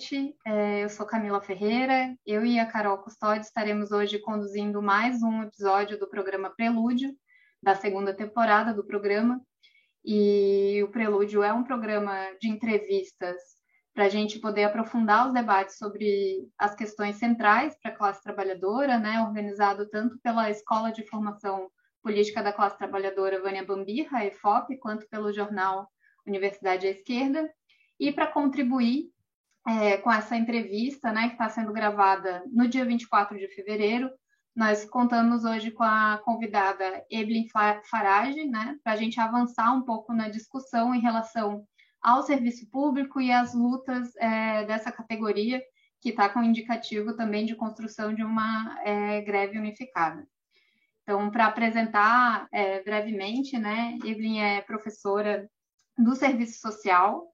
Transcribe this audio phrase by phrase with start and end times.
[0.00, 0.34] noite.
[0.46, 2.16] É, eu sou Camila Ferreira.
[2.24, 7.14] Eu e a Carol Custódio estaremos hoje conduzindo mais um episódio do programa Prelúdio,
[7.62, 9.38] da segunda temporada do programa.
[10.02, 13.36] E o Prelúdio é um programa de entrevistas
[13.92, 18.98] para a gente poder aprofundar os debates sobre as questões centrais para a classe trabalhadora,
[18.98, 21.70] né, organizado tanto pela Escola de Formação
[22.02, 25.90] Política da Classe Trabalhadora Vânia Bambirra, EFOP, quanto pelo jornal
[26.26, 27.50] Universidade à Esquerda,
[27.98, 29.10] e para contribuir
[29.66, 34.10] é, com essa entrevista, né, que está sendo gravada no dia 24 de fevereiro,
[34.54, 40.12] nós contamos hoje com a convidada Evelyn Farage, né, para a gente avançar um pouco
[40.12, 41.64] na discussão em relação
[42.02, 45.62] ao serviço público e às lutas é, dessa categoria,
[46.00, 50.26] que está com indicativo também de construção de uma é, greve unificada.
[51.02, 55.48] Então, para apresentar é, brevemente, né, Evelyn é professora
[55.98, 57.29] do Serviço Social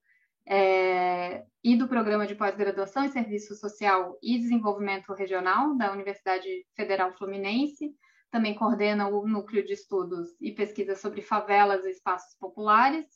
[0.46, 7.12] é, e do Programa de Pós-Graduação em Serviço Social e Desenvolvimento Regional da Universidade Federal
[7.12, 7.92] Fluminense,
[8.30, 13.06] também coordena o Núcleo de Estudos e Pesquisa sobre Favelas e Espaços Populares,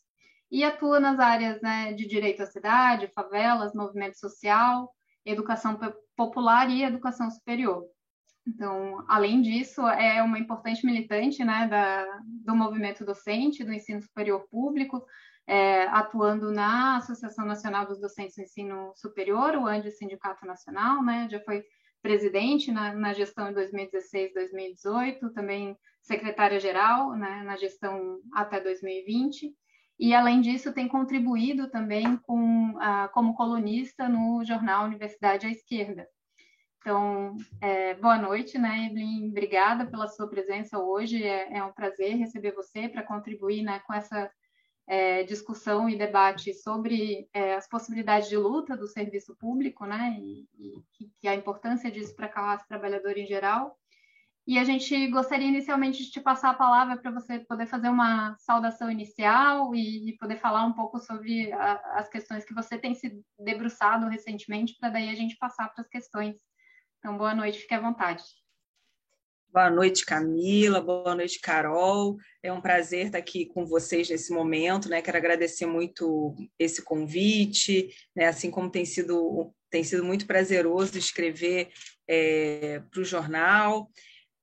[0.51, 4.92] e atua nas áreas né, de direito à cidade, favelas, movimento social,
[5.25, 5.78] educação
[6.17, 7.84] popular e educação superior.
[8.47, 14.45] Então, além disso, é uma importante militante né, da, do movimento docente, do ensino superior
[14.51, 15.05] público,
[15.50, 21.26] é, atuando na Associação Nacional dos Docentes do Ensino Superior, o ANDE Sindicato Nacional, né,
[21.28, 21.64] já foi
[22.00, 29.52] presidente na, na gestão em 2016, 2018, também secretária-geral né, na gestão até 2020,
[29.98, 36.06] e, além disso, tem contribuído também com, ah, como colunista no jornal Universidade à Esquerda.
[36.78, 39.28] Então, é, boa noite, né, Evelyn?
[39.30, 41.24] Obrigada pela sua presença hoje.
[41.24, 44.30] É, é um prazer receber você para contribuir né, com essa
[44.90, 50.48] é, discussão e debate sobre é, as possibilidades de luta do serviço público, né, e,
[50.58, 53.78] e, e a importância disso para a classe trabalhadora em geral.
[54.45, 58.34] E a gente gostaria inicialmente de te passar a palavra para você poder fazer uma
[58.39, 63.22] saudação inicial e, poder falar um pouco sobre a, as questões que você tem se
[63.39, 66.34] debruçado recentemente, para daí a gente passar para as questões.
[66.98, 68.24] Então, boa noite, fique à vontade.
[69.52, 70.80] Boa noite, Camila.
[70.80, 72.16] Boa noite, Carol.
[72.40, 74.88] É um prazer estar aqui com vocês nesse momento.
[74.88, 75.02] Né?
[75.02, 78.27] Quero agradecer muito esse convite, né?
[78.27, 81.68] assim como tem sido, tem sido muito prazeroso escrever
[82.06, 83.90] é, para o jornal.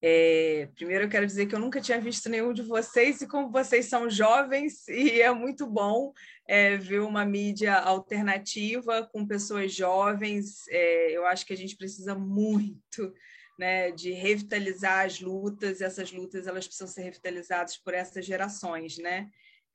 [0.01, 3.50] É, primeiro, eu quero dizer que eu nunca tinha visto nenhum de vocês, e como
[3.50, 6.12] vocês são jovens, e é muito bom
[6.46, 10.67] é, ver uma mídia alternativa com pessoas jovens.
[10.67, 13.13] É, eu acho que a gente precisa muito
[13.57, 18.97] né, de revitalizar as lutas, e essas lutas elas precisam ser revitalizadas por essas gerações.
[18.97, 19.29] Né?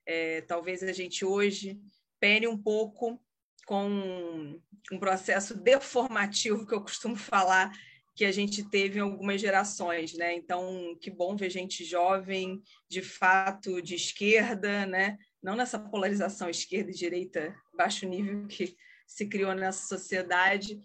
[0.05, 1.79] É, talvez a gente hoje
[2.19, 3.19] pene um pouco
[3.65, 4.59] com
[4.91, 7.71] um processo deformativo que eu costumo falar
[8.15, 10.35] que a gente teve em algumas gerações, né?
[10.35, 15.17] Então, que bom ver gente jovem, de fato, de esquerda, né?
[15.41, 18.75] Não nessa polarização esquerda e direita baixo nível que
[19.07, 20.79] se criou nessa sociedade,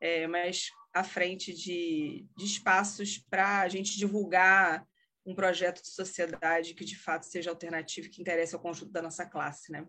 [0.00, 4.86] é, mas à frente de, de espaços para a gente divulgar
[5.26, 9.26] um projeto de sociedade que de fato seja alternativo, que interesse ao conjunto da nossa
[9.26, 9.86] classe, né?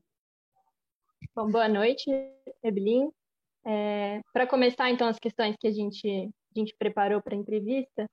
[1.36, 2.10] Bom, boa noite,
[2.64, 3.10] Evelyn.
[3.66, 6.08] É, para começar, então, as questões que a gente
[6.56, 8.10] a gente preparou para a entrevista,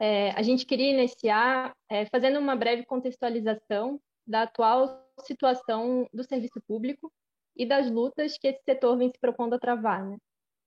[0.00, 6.60] é, a gente queria iniciar é, fazendo uma breve contextualização da atual situação do serviço
[6.66, 7.12] público
[7.56, 10.18] e das lutas que esse setor vem se propondo a travar, né?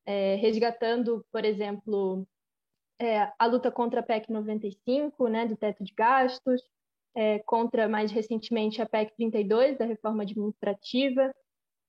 [0.09, 2.25] É, resgatando, por exemplo,
[2.97, 6.61] é, a luta contra a PEC 95, né, do teto de gastos,
[7.13, 11.33] é, contra, mais recentemente, a PEC 32, da reforma administrativa,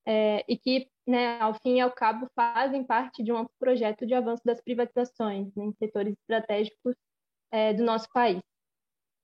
[0.05, 4.06] é, e que, né, ao fim e ao cabo, fazem parte de um amplo projeto
[4.06, 6.97] de avanço das privatizações né, em setores estratégicos
[7.53, 8.41] é, do nosso país.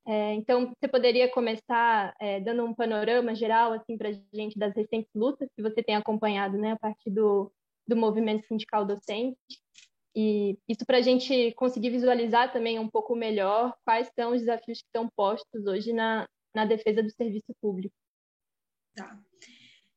[0.06, 4.74] É, então, você poderia começar é, dando um panorama geral assim, para a gente das
[4.74, 7.50] recentes lutas que você tem acompanhado né, a partir do,
[7.86, 9.36] do movimento sindical docente,
[10.16, 14.78] e isso para a gente conseguir visualizar também um pouco melhor quais são os desafios
[14.78, 17.94] que estão postos hoje na, na defesa do serviço público.
[18.94, 19.18] Tá.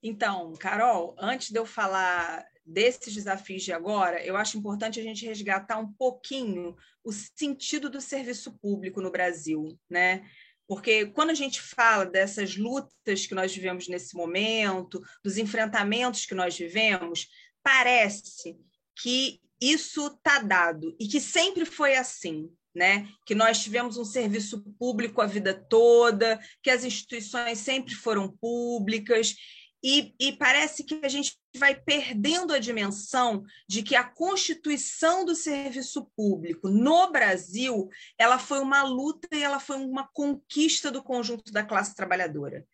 [0.02, 5.26] Então, Carol, antes de eu falar desses desafios de agora, eu acho importante a gente
[5.26, 10.28] resgatar um pouquinho o sentido do serviço público no Brasil, né?
[10.68, 16.36] Porque quando a gente fala dessas lutas que nós vivemos nesse momento, dos enfrentamentos que
[16.36, 17.28] nós vivemos,
[17.68, 18.58] parece
[18.96, 23.10] que isso está dado e que sempre foi assim, né?
[23.26, 29.36] Que nós tivemos um serviço público a vida toda, que as instituições sempre foram públicas
[29.84, 35.36] E, e, parece que a gente vai perdendo a dimensão de que a constituição do
[35.36, 41.52] serviço público no Brasil ela foi uma luta e ela foi uma conquista do conjunto
[41.52, 42.66] da classe trabalhadora.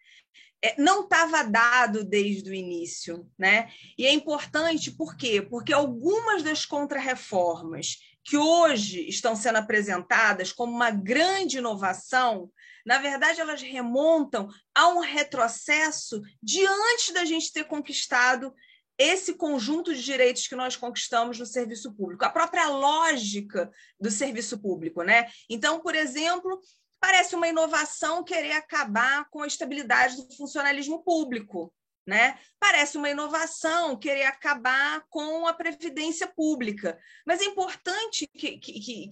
[0.64, 3.70] É, não estava dado desde o início, né?
[3.98, 5.42] E é importante por quê?
[5.42, 12.50] Porque algumas das contrarreformas que hoje estão sendo apresentadas como uma grande inovação,
[12.86, 18.54] na verdade, elas remontam a um retrocesso de antes da gente ter conquistado
[18.98, 24.60] esse conjunto de direitos que nós conquistamos no serviço público, a própria lógica do serviço
[24.60, 25.28] público, né?
[25.50, 26.62] Então, por exemplo,
[27.04, 31.74] parece uma inovação querer acabar com a estabilidade do funcionalismo público,
[32.08, 32.40] né?
[32.58, 36.98] Parece uma inovação querer acabar com a previdência pública,
[37.28, 39.08] mas é importante que, que, que,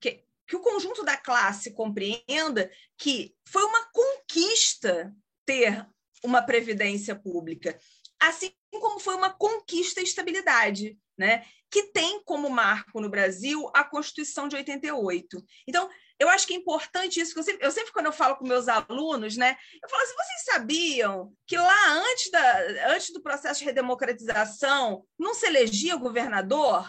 [0.00, 5.12] que, que o conjunto da classe compreenda que foi uma conquista
[5.44, 5.84] ter
[6.22, 7.76] uma previdência pública,
[8.22, 11.44] assim como foi uma conquista a estabilidade, né?
[11.74, 15.44] que tem como marco no Brasil a Constituição de 88.
[15.66, 18.46] Então, eu acho que é importante isso, eu sempre, eu sempre, quando eu falo com
[18.46, 22.58] meus alunos, né, eu falo assim, vocês sabiam que lá antes, da,
[22.92, 26.88] antes do processo de redemocratização não se elegia governador?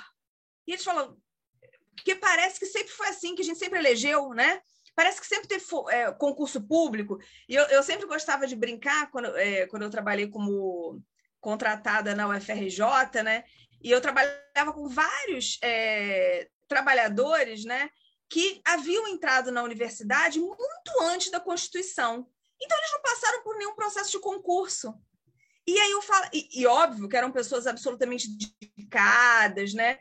[0.68, 1.18] E eles falam,
[1.96, 4.62] porque parece que sempre foi assim, que a gente sempre elegeu, né?
[4.96, 7.20] Parece que sempre teve é, concurso público.
[7.50, 11.02] E eu, eu, sempre gostava de brincar quando, é, quando eu trabalhei como
[11.42, 13.44] contratada na UFRJ, né?
[13.84, 17.90] E eu trabalhava com vários é, trabalhadores, né?
[18.30, 22.28] Que haviam entrado na universidade muito antes da Constituição.
[22.62, 24.94] Então, eles não passaram por nenhum processo de concurso.
[25.68, 28.28] E aí eu falo, e, e óbvio que eram pessoas absolutamente
[28.60, 30.00] dedicadas, né?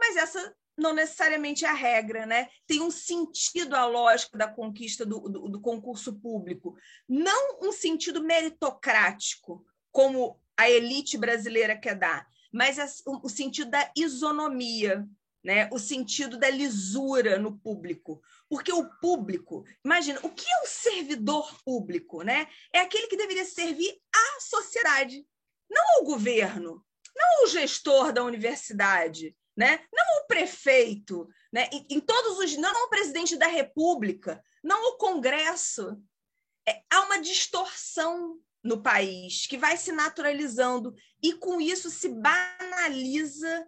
[0.00, 2.48] mas essa não necessariamente é a regra, né?
[2.66, 6.74] Tem um sentido a lógica da conquista do, do, do concurso público,
[7.06, 9.62] não um sentido meritocrático,
[9.92, 15.06] como a elite brasileira quer dar, mas o, o sentido da isonomia,
[15.42, 15.68] né?
[15.72, 18.22] o sentido da lisura no público.
[18.48, 22.22] Porque o público, imagina, o que é o servidor público?
[22.22, 22.46] Né?
[22.72, 25.26] É aquele que deveria servir à sociedade,
[25.70, 26.84] não ao governo,
[27.16, 29.84] não o gestor da universidade, né?
[29.92, 31.68] não o prefeito, né?
[31.72, 32.56] em, em todos os.
[32.56, 36.00] não o presidente da República, não o Congresso.
[36.68, 43.66] É, há uma distorção no país que vai se naturalizando e com isso se banaliza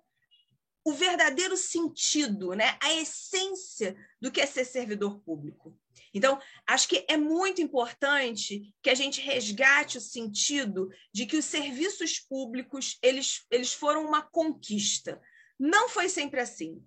[0.85, 2.77] o verdadeiro sentido, né?
[2.83, 5.79] a essência do que é ser servidor público.
[6.15, 11.45] Então, acho que é muito importante que a gente resgate o sentido de que os
[11.45, 15.21] serviços públicos eles, eles foram uma conquista.
[15.59, 16.83] Não foi sempre assim.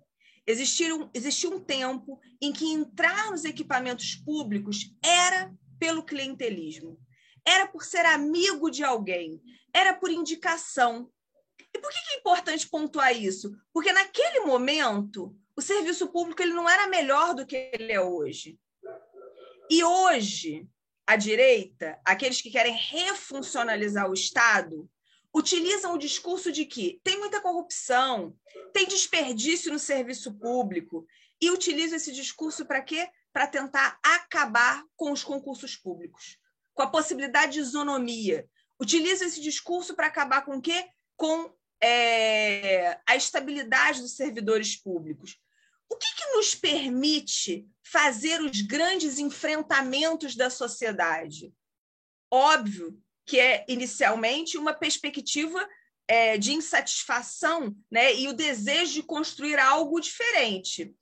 [0.46, 6.98] Existiram, existiu um tempo em que entrar nos equipamentos públicos era pelo clientelismo,
[7.44, 9.42] era por ser amigo de alguém,
[9.74, 11.10] era por indicação.
[11.76, 13.54] E por que é importante pontuar isso?
[13.70, 18.58] Porque naquele momento o serviço público ele não era melhor do que ele é hoje.
[19.68, 20.66] E hoje,
[21.06, 24.88] a direita, aqueles que querem refuncionalizar o Estado,
[25.34, 28.34] utilizam o discurso de que tem muita corrupção,
[28.72, 31.06] tem desperdício no serviço público,
[31.38, 33.06] e utilizam esse discurso para quê?
[33.34, 36.38] Para tentar acabar com os concursos públicos,
[36.72, 38.48] com a possibilidade de isonomia.
[38.80, 40.88] Utilizam esse discurso para acabar com o quê?
[41.18, 45.38] Com é, a estabilidade dos servidores públicos.
[45.88, 51.52] O que, que nos permite fazer os grandes enfrentamentos da sociedade?
[52.30, 55.66] Óbvio que é inicialmente uma perspectiva
[56.08, 60.94] é, de insatisfação né, e o desejo de construir algo diferente.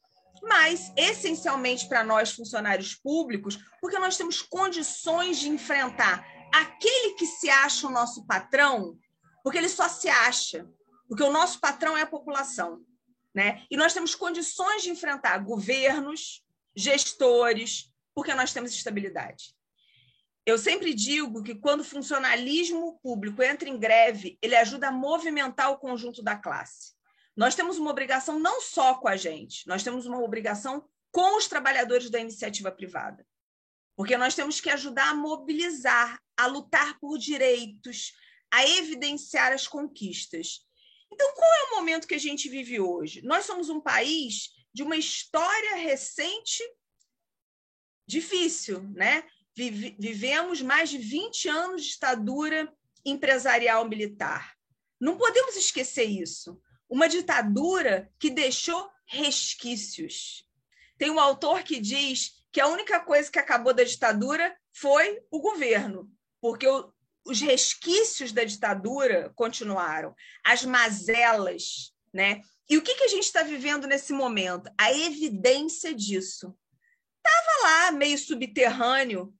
[0.42, 7.48] Mas, essencialmente para nós, funcionários públicos, porque nós temos condições de enfrentar aquele que se
[7.48, 8.98] acha o nosso patrão,
[9.44, 10.68] porque ele só se acha,
[11.06, 12.84] porque o nosso patrão é a população.
[13.32, 13.64] Né?
[13.70, 19.54] E nós temos condições de enfrentar governos, gestores, porque nós temos estabilidade
[20.46, 25.70] eu sempre digo que quando o funcionalismo público entra em greve, ele ajuda a movimentar
[25.70, 26.92] o conjunto da classe.
[27.34, 31.48] Nós temos uma obrigação não só com a gente, nós temos uma obrigação com os
[31.48, 33.26] trabalhadores da iniciativa privada.
[33.96, 38.12] Porque nós temos que ajudar a mobilizar, a lutar por direitos,
[38.50, 40.60] a evidenciar as conquistas.
[41.12, 43.22] Então, qual é o momento que a gente vive hoje?
[43.22, 46.62] Nós somos um país de uma história recente
[48.06, 49.24] difícil, né?
[49.56, 52.72] vivemos mais de 20 anos de ditadura
[53.04, 54.54] empresarial militar.
[55.00, 56.60] Não podemos esquecer isso.
[56.88, 60.44] Uma ditadura que deixou resquícios.
[60.98, 65.40] Tem um autor que diz que a única coisa que acabou da ditadura foi o
[65.40, 66.10] governo,
[66.40, 66.92] porque o,
[67.24, 70.14] os resquícios da ditadura continuaram,
[70.44, 72.42] as mazelas, né?
[72.68, 74.70] E o que, que a gente está vivendo nesse momento?
[74.78, 76.54] A evidência disso.
[77.16, 79.34] Estava lá, meio subterrâneo,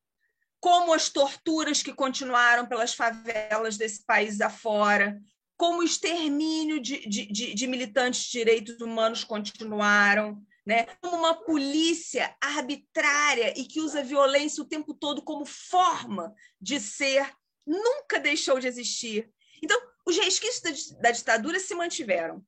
[0.60, 5.20] como as torturas que continuaram pelas favelas desse país afora,
[5.56, 10.86] como o extermínio de, de, de, de militantes de direitos humanos continuaram, né?
[11.00, 17.30] como uma polícia arbitrária e que usa violência o tempo todo como forma de ser,
[17.66, 19.33] nunca deixou de existir.
[19.62, 22.44] Então, os resquícios da, da ditadura se mantiveram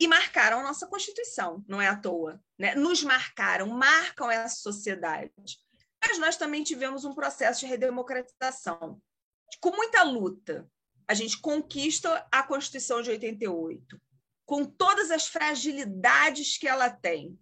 [0.00, 2.40] e marcaram a nossa Constituição, não é à toa.
[2.58, 2.74] Né?
[2.74, 5.58] Nos marcaram, marcam essa sociedade.
[6.00, 9.00] Mas nós também tivemos um processo de redemocratização,
[9.60, 10.70] com muita luta.
[11.08, 14.00] A gente conquista a Constituição de 88,
[14.46, 17.38] com todas as fragilidades que ela tem.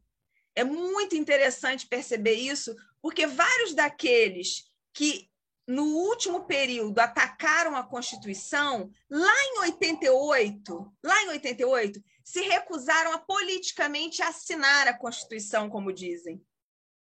[0.54, 5.28] É muito interessante perceber isso, porque vários daqueles que
[5.66, 13.18] no último período atacaram a Constituição, lá em 88, lá em 88, se recusaram a
[13.18, 16.40] politicamente assinar a Constituição, como dizem,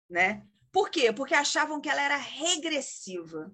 [0.10, 0.44] né?
[0.72, 1.12] Por quê?
[1.12, 3.52] Porque achavam que ela era regressiva.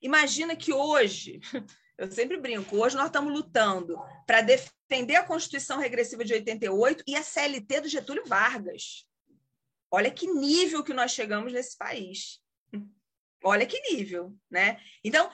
[0.00, 1.40] Imagina que hoje,
[1.98, 7.14] eu sempre brinco, hoje nós estamos lutando para defender a Constituição regressiva de 88 e
[7.14, 9.06] a CLT do Getúlio Vargas.
[9.90, 12.39] Olha que nível que nós chegamos nesse país.
[13.42, 14.80] Olha que nível, né?
[15.02, 15.30] Então,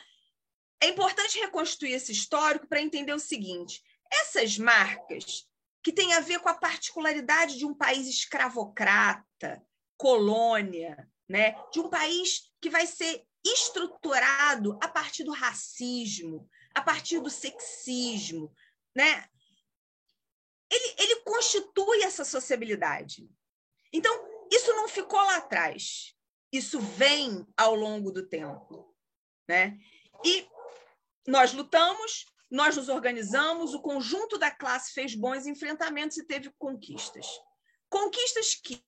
[0.81, 3.83] é importante reconstruir esse histórico para entender o seguinte:
[4.13, 5.47] essas marcas
[5.83, 9.65] que têm a ver com a particularidade de um país escravocrata,
[9.97, 11.55] colônia, né?
[11.73, 18.53] De um país que vai ser estruturado a partir do racismo, a partir do sexismo,
[18.95, 19.29] né?
[20.71, 23.29] Ele, ele constitui essa sociabilidade.
[23.93, 24.13] Então,
[24.51, 26.16] isso não ficou lá atrás.
[26.57, 28.97] Isso vem ao longo do tempo,
[29.47, 29.79] né?
[30.25, 30.49] E
[31.27, 37.27] nós lutamos, nós nos organizamos, o conjunto da classe fez bons enfrentamentos e teve conquistas.
[37.91, 38.83] Conquistas que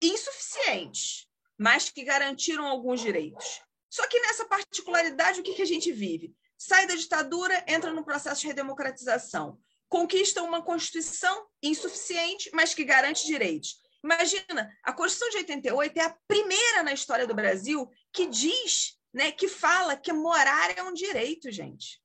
[0.00, 1.26] insuficientes,
[1.58, 3.60] mas que garantiram alguns direitos.
[3.90, 6.32] Só que nessa particularidade, o que, que a gente vive?
[6.56, 9.58] Sai da ditadura, entra no processo de redemocratização.
[9.88, 13.81] Conquista uma Constituição insuficiente, mas que garante direitos.
[14.02, 19.30] Imagina, a Constituição de 88 é a primeira na história do Brasil que diz, né,
[19.30, 22.02] que fala que morar é um direito, gente.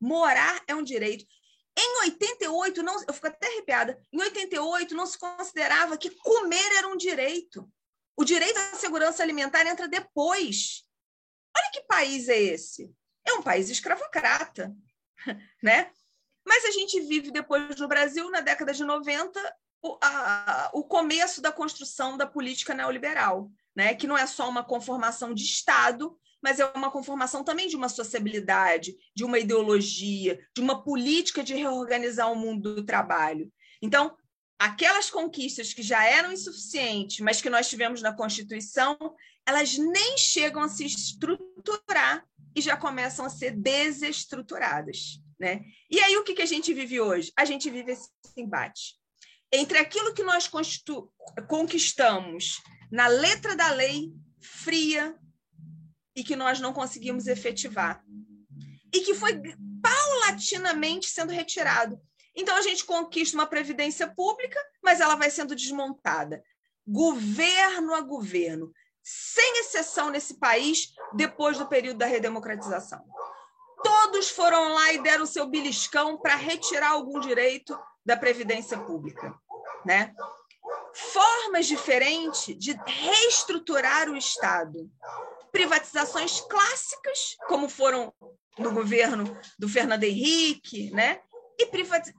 [0.00, 1.26] Morar é um direito.
[1.76, 6.88] Em 88, não, eu fico até arrepiada, em 88 não se considerava que comer era
[6.88, 7.70] um direito.
[8.16, 10.84] O direito à segurança alimentar entra depois.
[11.56, 12.92] Olha que país é esse.
[13.24, 14.74] É um país escravocrata,
[15.62, 15.92] né?
[16.44, 21.40] Mas a gente vive depois no Brasil, na década de 90, o, a, o começo
[21.40, 23.94] da construção da política neoliberal, né?
[23.94, 27.88] que não é só uma conformação de Estado, mas é uma conformação também de uma
[27.88, 33.52] sociabilidade, de uma ideologia, de uma política de reorganizar o mundo do trabalho.
[33.82, 34.16] Então,
[34.58, 38.96] aquelas conquistas que já eram insuficientes, mas que nós tivemos na Constituição,
[39.46, 45.20] elas nem chegam a se estruturar e já começam a ser desestruturadas.
[45.38, 45.62] Né?
[45.88, 47.32] E aí, o que, que a gente vive hoje?
[47.36, 48.98] A gente vive esse embate
[49.52, 50.50] entre aquilo que nós
[51.48, 55.16] conquistamos na letra da lei fria
[56.14, 58.04] e que nós não conseguimos efetivar
[58.92, 59.40] e que foi
[59.82, 62.00] paulatinamente sendo retirado.
[62.34, 66.42] Então a gente conquista uma previdência pública, mas ela vai sendo desmontada,
[66.86, 73.04] governo a governo, sem exceção nesse país, depois do período da redemocratização.
[73.82, 79.34] Todos foram lá e deram seu beliscão para retirar algum direito da Previdência Pública.
[79.84, 80.12] Né?
[80.94, 84.90] Formas diferentes de reestruturar o Estado.
[85.52, 88.12] Privatizações clássicas, como foram
[88.58, 91.20] no governo do Fernando Henrique, né?
[91.58, 91.64] E,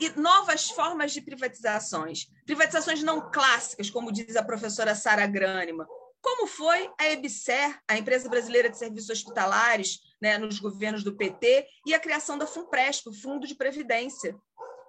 [0.06, 2.28] e, novas formas de privatizações.
[2.46, 5.88] Privatizações não clássicas, como diz a professora Sara Grânima,
[6.22, 11.67] como foi a EBSER, a Empresa Brasileira de Serviços Hospitalares, né, nos governos do PT,
[11.85, 14.38] e a criação da FUNPRESP, o Fundo de Previdência.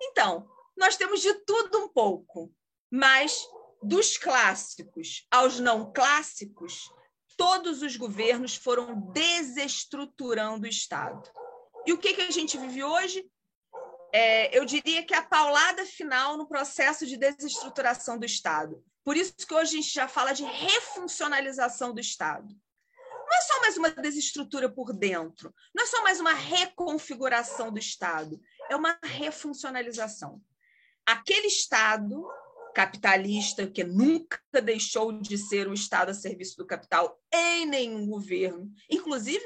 [0.02, 2.52] Então, nós temos de tudo um pouco,
[2.90, 3.46] mas
[3.82, 6.90] dos clássicos aos não clássicos,
[7.36, 11.30] todos os governos foram desestruturando o Estado.
[11.86, 13.26] E o que, que a gente vive hoje?
[14.12, 18.84] É, eu diria que é a paulada final no processo de desestruturação do Estado.
[19.04, 22.54] Por isso que hoje a gente já fala de refuncionalização do Estado.
[23.30, 27.78] Não é só mais uma desestrutura por dentro, não é só mais uma reconfiguração do
[27.78, 30.42] Estado, é uma refuncionalização
[31.10, 32.26] aquele Estado
[32.74, 38.70] capitalista, que nunca deixou de ser um Estado a serviço do capital em nenhum governo,
[38.88, 39.44] inclusive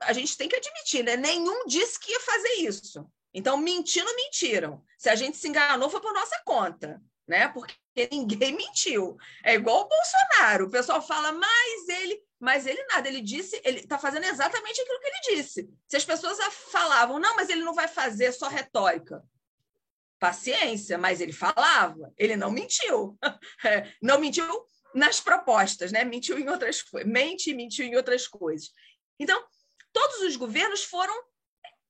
[0.00, 1.16] a gente tem que admitir, né?
[1.16, 3.06] Nenhum disse que ia fazer isso.
[3.32, 4.82] Então, mentindo, mentiram.
[4.98, 7.48] Se a gente se enganou, foi por nossa conta, né?
[7.48, 7.76] Porque
[8.10, 9.16] ninguém mentiu.
[9.44, 10.66] É igual o Bolsonaro.
[10.66, 12.22] O pessoal fala, mas ele.
[12.44, 15.66] Mas ele nada, ele disse, ele está fazendo exatamente aquilo que ele disse.
[15.88, 16.36] Se as pessoas
[16.70, 19.24] falavam, não, mas ele não vai fazer só retórica.
[20.18, 23.18] Paciência, mas ele falava, ele não mentiu.
[23.64, 24.46] É, não mentiu
[24.94, 26.04] nas propostas, né?
[26.04, 27.10] Mentiu em outras coisas.
[27.10, 28.70] Mente e mentiu em outras coisas.
[29.18, 29.42] Então,
[29.90, 31.14] todos os governos foram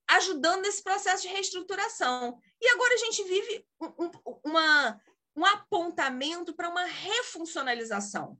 [0.07, 2.39] ajudando nesse processo de reestruturação.
[2.61, 4.11] E agora a gente vive um, um,
[4.45, 5.01] uma,
[5.35, 8.39] um apontamento para uma refuncionalização,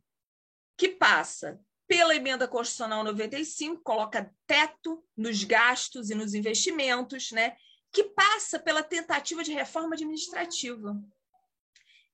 [0.79, 7.57] que passa pela emenda constitucional 95, coloca teto nos gastos e nos investimentos, né?
[7.95, 11.01] que passa pela tentativa de reforma administrativa.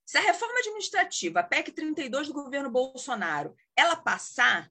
[0.04, 4.70] Se a reforma administrativa, a PEC 32 do governo Bolsonaro, ela passar,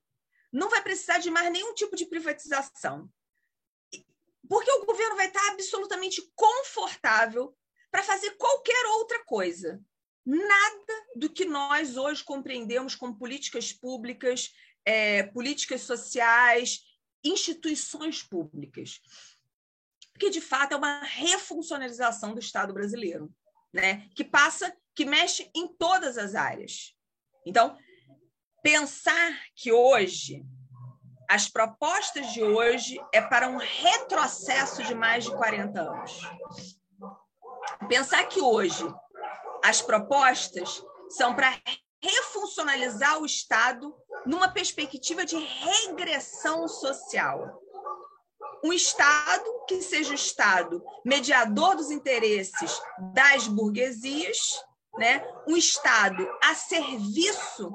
[0.52, 3.10] não vai precisar de mais nenhum tipo de privatização.
[4.48, 7.58] Porque o governo vai estar absolutamente confortável
[7.90, 9.82] para fazer qualquer outra coisa.
[10.24, 14.54] Nada do que nós hoje compreendemos como políticas públicas,
[14.86, 16.82] é, políticas sociais,
[17.24, 19.00] instituições públicas.
[20.14, 23.34] Porque, de fato, é uma refuncionalização do Estado brasileiro,
[23.74, 24.08] né?
[24.16, 26.94] que passa que mexe em todas as áreas.
[27.46, 27.78] Então,
[28.62, 30.44] pensar que hoje
[31.30, 36.22] as propostas de hoje é para um retrocesso de mais de 40 anos.
[37.88, 38.84] Pensar que hoje
[39.64, 41.56] as propostas são para
[42.02, 43.96] refuncionalizar o Estado
[44.26, 47.62] numa perspectiva de regressão social.
[48.64, 52.82] Um Estado que seja o Estado mediador dos interesses
[53.14, 54.38] das burguesias
[54.98, 55.24] né?
[55.48, 57.72] um Estado a serviço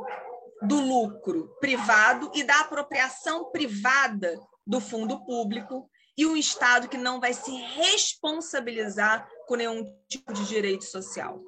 [0.63, 7.21] do lucro privado e da apropriação privada do fundo público, e um Estado que não
[7.21, 11.43] vai se responsabilizar com nenhum tipo de direito social.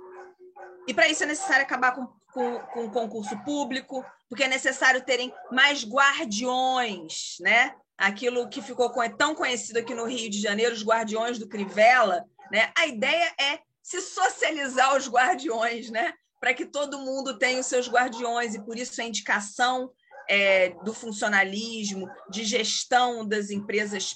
[0.86, 2.06] E para isso é necessário acabar com,
[2.36, 7.74] com, com concurso público, porque é necessário terem mais guardiões, né?
[7.96, 12.70] Aquilo que ficou tão conhecido aqui no Rio de Janeiro, os guardiões do Crivella, né?
[12.76, 16.12] A ideia é se socializar os guardiões, né?
[16.38, 19.90] Para que todo mundo tenha os seus guardiões, e por isso a indicação
[20.28, 24.14] é, do funcionalismo, de gestão das empresas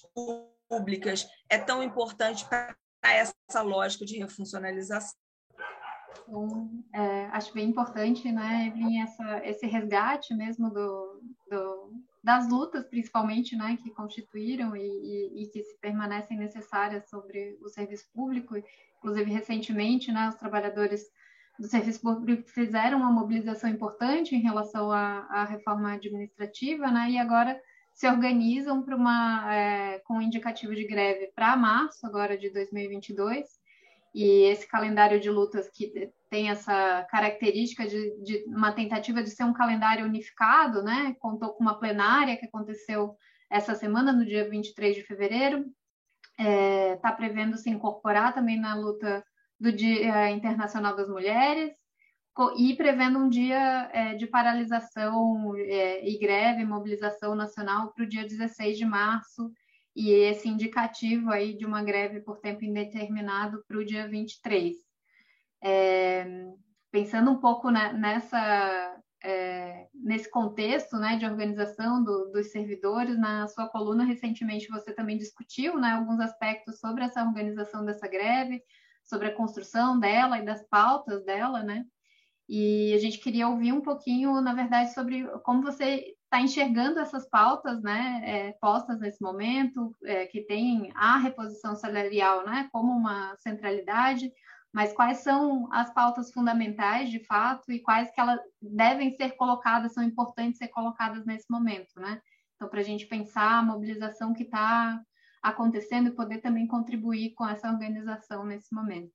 [0.68, 5.18] públicas é tão importante para essa lógica de refuncionalização.
[6.26, 11.20] Bom, é, acho bem importante, né, Evelyn, essa, esse resgate mesmo do,
[11.50, 11.92] do,
[12.22, 17.68] das lutas, principalmente, né, que constituíram e, e, e, que se permanecem necessárias sobre o
[17.68, 18.54] serviço público.
[18.98, 21.04] Inclusive, recentemente, né, os trabalhadores
[21.58, 27.18] do serviço público fizeram uma mobilização importante em relação à, à reforma administrativa, né, e
[27.18, 27.60] agora
[27.92, 33.59] se organizam para uma é, com um indicativo de greve para março agora de 2022
[34.14, 39.44] e esse calendário de lutas que tem essa característica de, de, uma tentativa de ser
[39.44, 41.14] um calendário unificado, né?
[41.20, 43.16] Contou com uma plenária que aconteceu
[43.50, 45.64] essa semana, no dia 23 de fevereiro,
[46.38, 49.24] está é, tá prevendo se incorporar também na luta
[49.58, 51.72] do Dia Internacional das Mulheres
[52.56, 58.24] e prevendo um dia é, de paralisação é, e greve, mobilização nacional para o dia
[58.24, 59.50] 16 de março
[59.94, 64.76] e esse indicativo aí de uma greve por tempo indeterminado para o dia 23.
[65.62, 66.26] É,
[66.90, 73.68] pensando um pouco nessa é, nesse contexto né, de organização do, dos servidores, na sua
[73.68, 78.62] coluna recentemente você também discutiu né, alguns aspectos sobre essa organização dessa greve,
[79.04, 81.84] sobre a construção dela e das pautas dela, né?
[82.48, 87.28] E a gente queria ouvir um pouquinho, na verdade, sobre como você está enxergando essas
[87.28, 93.36] pautas, né, é, postas nesse momento, é, que tem a reposição salarial, né, como uma
[93.38, 94.32] centralidade,
[94.72, 99.92] mas quais são as pautas fundamentais, de fato, e quais que elas devem ser colocadas,
[99.92, 102.22] são importantes ser colocadas nesse momento, né?
[102.54, 105.02] Então, para a gente pensar a mobilização que está
[105.42, 109.10] acontecendo e poder também contribuir com essa organização nesse momento.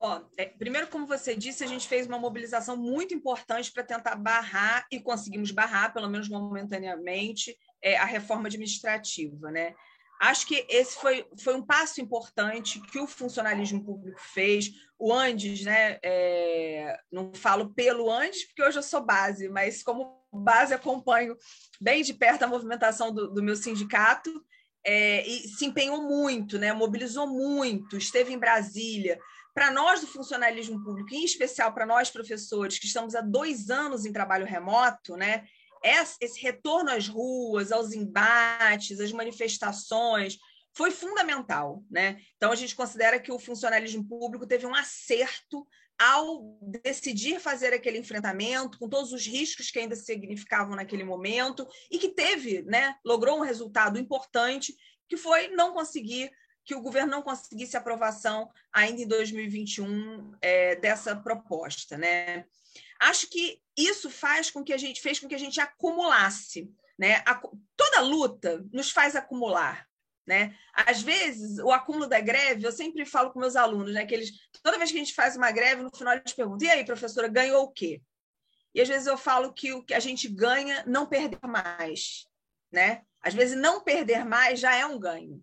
[0.00, 4.14] Ó, é, primeiro, como você disse, a gente fez uma mobilização muito importante para tentar
[4.14, 9.74] barrar, e conseguimos barrar, pelo menos momentaneamente, é, a reforma administrativa, né?
[10.20, 14.70] Acho que esse foi, foi um passo importante que o funcionalismo público fez.
[14.98, 15.98] O Andes, né?
[16.02, 21.36] É, não falo pelo Andes, porque hoje eu sou base, mas como base acompanho
[21.80, 24.44] bem de perto a movimentação do, do meu sindicato
[24.84, 26.72] é, e se empenhou muito, né?
[26.72, 29.18] mobilizou muito, esteve em Brasília.
[29.58, 34.06] Para nós do funcionalismo público, em especial para nós professores que estamos há dois anos
[34.06, 35.48] em trabalho remoto, né?
[36.20, 40.38] esse retorno às ruas, aos embates, às manifestações,
[40.72, 41.82] foi fundamental.
[41.90, 42.20] Né?
[42.36, 45.66] Então, a gente considera que o funcionalismo público teve um acerto
[45.98, 51.98] ao decidir fazer aquele enfrentamento, com todos os riscos que ainda significavam naquele momento, e
[51.98, 54.72] que teve, né, logrou um resultado importante,
[55.08, 56.30] que foi não conseguir
[56.68, 62.44] que o governo não conseguisse aprovação ainda em 2021 é, dessa proposta, né?
[63.00, 67.24] Acho que isso faz com que a gente fez com que a gente acumulasse, né?
[67.74, 69.88] Toda luta nos faz acumular,
[70.26, 70.54] né?
[70.74, 74.30] Às vezes, o acúmulo da greve, eu sempre falo com meus alunos, né, que eles,
[74.62, 77.28] toda vez que a gente faz uma greve, no final eles perguntam: "E aí, professora,
[77.28, 78.02] ganhou o quê?"
[78.74, 82.26] E às vezes eu falo que o que a gente ganha não perder mais,
[82.70, 83.06] né?
[83.22, 85.42] Às vezes não perder mais já é um ganho.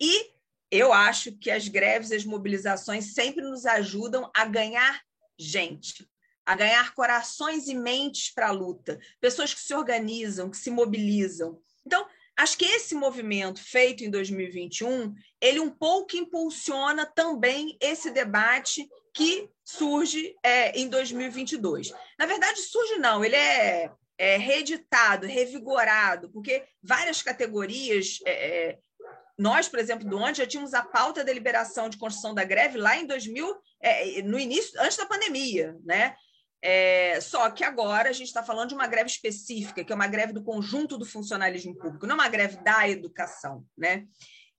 [0.00, 0.32] E
[0.72, 5.02] eu acho que as greves, as mobilizações sempre nos ajudam a ganhar
[5.38, 6.08] gente,
[6.46, 11.60] a ganhar corações e mentes para a luta, pessoas que se organizam, que se mobilizam.
[11.86, 18.88] Então, Acho que esse movimento feito em 2021, ele um pouco impulsiona também esse debate
[19.12, 21.92] que surge é, em 2022.
[22.18, 28.78] Na verdade, surge não, ele é, é reeditado, revigorado, porque várias categorias é, é
[29.42, 32.78] nós, por exemplo, do onde já tínhamos a pauta da liberação de construção da greve
[32.78, 36.14] lá em 2000, é, no início, antes da pandemia, né?
[36.64, 40.06] É, só que agora a gente está falando de uma greve específica, que é uma
[40.06, 43.66] greve do conjunto do funcionalismo público, não uma greve da educação.
[43.76, 44.06] Né?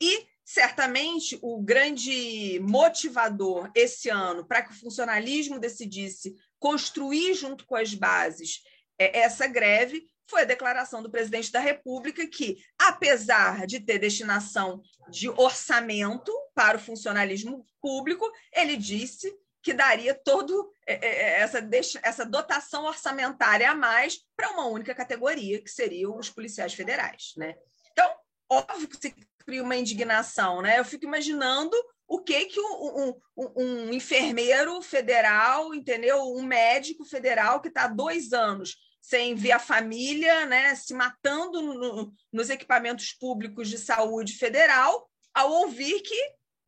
[0.02, 7.78] E certamente o grande motivador esse ano para que o funcionalismo decidisse construir junto com
[7.78, 8.62] as bases
[9.00, 14.82] é, essa greve foi a declaração do presidente da República que, apesar de ter destinação
[15.10, 21.70] de orçamento para o funcionalismo público, ele disse que daria todo é, é, é, essa,
[22.04, 27.34] essa dotação orçamentária a mais para uma única categoria, que seriam os policiais federais.
[27.38, 27.56] Né?
[27.92, 28.14] Então,
[28.50, 30.62] óbvio que se cria uma indignação.
[30.62, 30.80] Né?
[30.80, 31.76] Eu fico imaginando
[32.08, 36.22] o que, que um, um, um enfermeiro federal, entendeu?
[36.24, 41.62] Um médico federal que está há dois anos sem ver a família, né, se matando
[41.62, 46.16] no, nos equipamentos públicos de saúde federal, ao ouvir que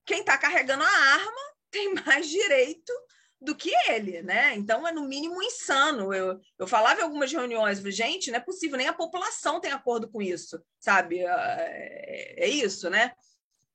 [0.05, 2.91] quem está carregando a arma tem mais direito
[3.39, 4.53] do que ele, né?
[4.55, 6.13] Então é no mínimo insano.
[6.13, 10.09] Eu, eu falava em algumas reuniões, gente, não é possível, nem a população tem acordo
[10.09, 11.19] com isso, sabe?
[11.19, 13.13] É, é isso, né?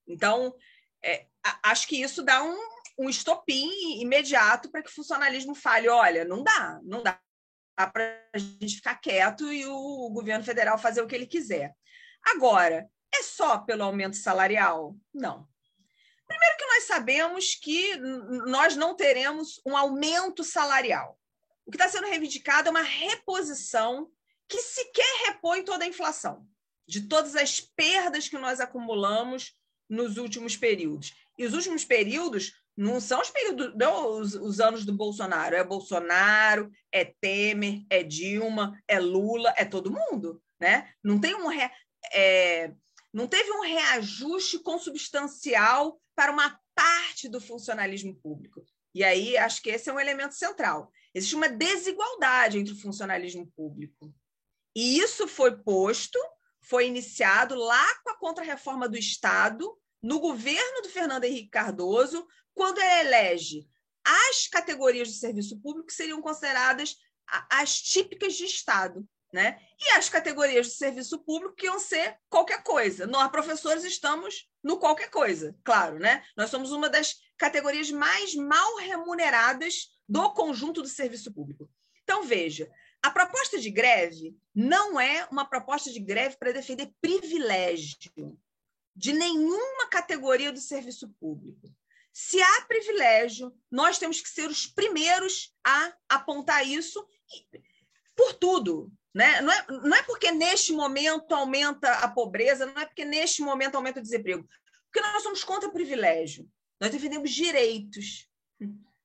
[0.06, 0.54] Então
[1.02, 1.26] é,
[1.62, 2.58] acho que isso dá um,
[2.98, 7.18] um estopim imediato para que o funcionalismo fale: olha, não dá, não dá
[7.88, 11.74] para a gente ficar quieto e o governo federal fazer o que ele quiser.
[12.22, 14.96] Agora, é só pelo aumento salarial?
[15.12, 15.48] Não.
[16.26, 17.96] Primeiro que nós sabemos que
[18.46, 21.18] nós não teremos um aumento salarial.
[21.66, 24.10] O que está sendo reivindicado é uma reposição
[24.48, 26.46] que sequer repõe toda a inflação,
[26.86, 29.56] de todas as perdas que nós acumulamos
[29.88, 31.12] nos últimos períodos.
[31.36, 35.54] E os últimos períodos não são os períodos, não, os, os, anos do Bolsonaro.
[35.54, 40.42] É Bolsonaro, é Temer, é Dilma, é Lula, é todo mundo.
[40.58, 40.90] Né?
[41.02, 41.48] Não tem um.
[41.48, 41.70] Re,
[42.12, 42.72] é,
[43.12, 48.64] não teve um reajuste consubstancial para uma parte do funcionalismo público.
[48.94, 50.90] E aí acho que esse é um elemento central.
[51.14, 54.12] Existe uma desigualdade entre o funcionalismo público.
[54.74, 56.18] E isso foi posto,
[56.60, 62.78] foi iniciado lá com a contrarreforma do Estado, no governo do Fernando Henrique Cardoso, quando
[62.78, 63.68] ele elege
[64.04, 66.96] as categorias de serviço público que seriam consideradas
[67.50, 69.60] as típicas de Estado né?
[69.78, 73.06] E as categorias de serviço público que iam ser qualquer coisa.
[73.06, 76.24] Nós, professores, estamos no qualquer coisa, claro, né?
[76.36, 81.70] Nós somos uma das categorias mais mal remuneradas do conjunto do serviço público.
[82.02, 82.70] Então, veja,
[83.02, 87.96] a proposta de greve não é uma proposta de greve para defender privilégio
[88.94, 91.72] de nenhuma categoria do serviço público.
[92.12, 97.06] Se há privilégio, nós temos que ser os primeiros a apontar isso
[98.16, 99.40] por tudo, né?
[99.40, 103.76] Não, é, não é porque neste momento aumenta a pobreza, não é porque neste momento
[103.76, 104.46] aumenta o desemprego,
[104.84, 108.28] porque nós somos contra privilégio, nós defendemos direitos.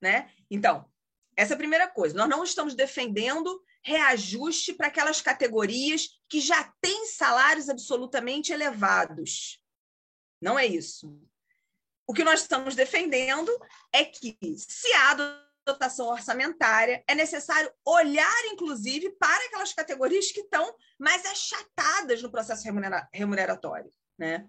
[0.01, 0.31] Né?
[0.49, 0.89] Então,
[1.35, 2.15] essa é a primeira coisa.
[2.15, 9.61] Nós não estamos defendendo reajuste para aquelas categorias que já têm salários absolutamente elevados.
[10.41, 11.19] Não é isso.
[12.07, 13.51] O que nós estamos defendendo
[13.91, 15.15] é que, se há
[15.65, 22.63] dotação orçamentária, é necessário olhar, inclusive, para aquelas categorias que estão mais achatadas no processo
[23.11, 23.91] remuneratório.
[24.17, 24.47] Né?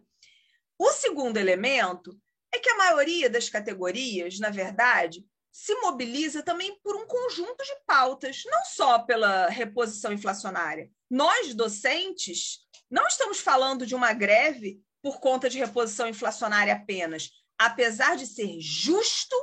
[0.79, 2.19] O segundo elemento
[2.55, 7.77] é que a maioria das categorias, na verdade, se mobiliza também por um conjunto de
[7.87, 10.91] pautas, não só pela reposição inflacionária.
[11.11, 12.59] Nós, docentes,
[12.91, 18.61] não estamos falando de uma greve por conta de reposição inflacionária apenas, apesar de ser
[18.61, 19.37] justo,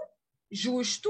[0.51, 1.09] justo,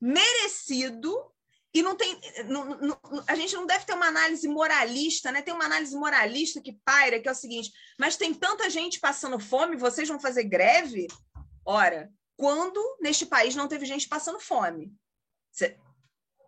[0.00, 1.30] merecido
[1.72, 2.18] e não tem.
[2.46, 5.40] Não, não, a gente não deve ter uma análise moralista, né?
[5.40, 9.38] Tem uma análise moralista que paira, que é o seguinte: mas tem tanta gente passando
[9.38, 11.06] fome, vocês vão fazer greve?
[11.64, 14.92] Ora, quando neste país não teve gente passando fome?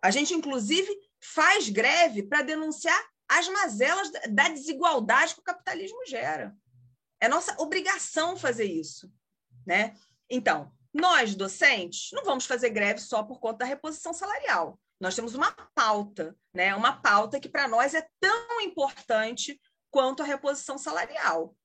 [0.01, 6.53] A gente, inclusive, faz greve para denunciar as mazelas da desigualdade que o capitalismo gera.
[7.21, 9.09] É nossa obrigação fazer isso.
[9.65, 9.95] Né?
[10.29, 14.79] Então, nós, docentes, não vamos fazer greve só por conta da reposição salarial.
[14.99, 16.75] Nós temos uma pauta, né?
[16.75, 21.55] uma pauta que para nós é tão importante quanto a reposição salarial.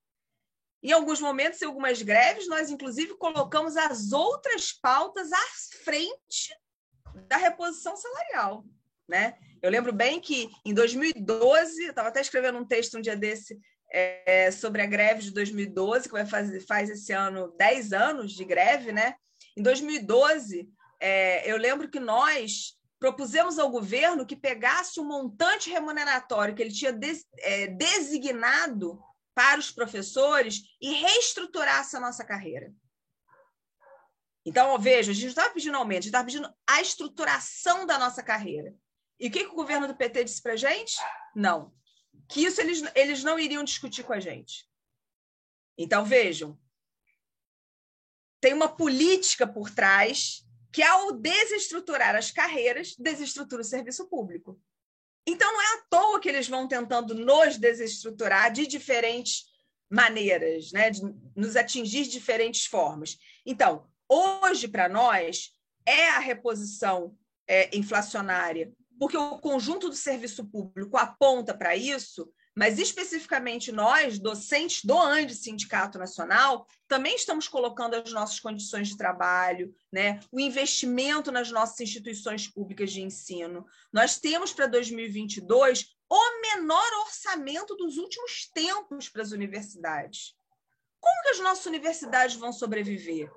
[0.82, 5.46] Em alguns momentos, em algumas greves, nós inclusive colocamos as outras pautas à
[5.84, 6.54] frente
[7.26, 8.64] da reposição salarial.
[9.08, 9.38] Né?
[9.60, 13.58] Eu lembro bem que em 2012, eu estava até escrevendo um texto um dia desse
[13.90, 18.44] é, sobre a greve de 2012, que vai fazer, faz esse ano 10 anos de
[18.44, 19.14] greve, né?
[19.56, 20.68] Em 2012,
[21.00, 26.62] é, eu lembro que nós propusemos ao governo que pegasse o um montante remuneratório que
[26.62, 29.00] ele tinha des, é, designado
[29.34, 32.72] para os professores e reestruturasse a nossa carreira.
[34.44, 37.98] Então, veja, a gente não estava pedindo aumento, a gente estava pedindo a estruturação da
[37.98, 38.74] nossa carreira.
[39.20, 40.96] E o que, que o governo do PT disse para a gente?
[41.34, 41.72] Não.
[42.28, 44.68] Que isso eles, eles não iriam discutir com a gente.
[45.76, 46.58] Então, vejam,
[48.40, 54.60] tem uma política por trás que, ao desestruturar as carreiras, desestrutura o serviço público.
[55.26, 59.46] Então, não é à toa que eles vão tentando nos desestruturar de diferentes
[59.90, 60.90] maneiras, né?
[60.90, 61.00] de
[61.34, 63.18] nos atingir de diferentes formas.
[63.44, 65.52] Então, hoje, para nós,
[65.86, 72.78] é a reposição é, inflacionária, porque o conjunto do serviço público aponta para isso, mas
[72.78, 79.72] especificamente nós, docentes do ANDE Sindicato Nacional, também estamos colocando as nossas condições de trabalho,
[79.92, 80.18] né?
[80.32, 83.64] o investimento nas nossas instituições públicas de ensino.
[83.92, 90.34] Nós temos para 2022 o menor orçamento dos últimos tempos para as universidades.
[91.00, 93.30] Como que as nossas universidades vão sobreviver?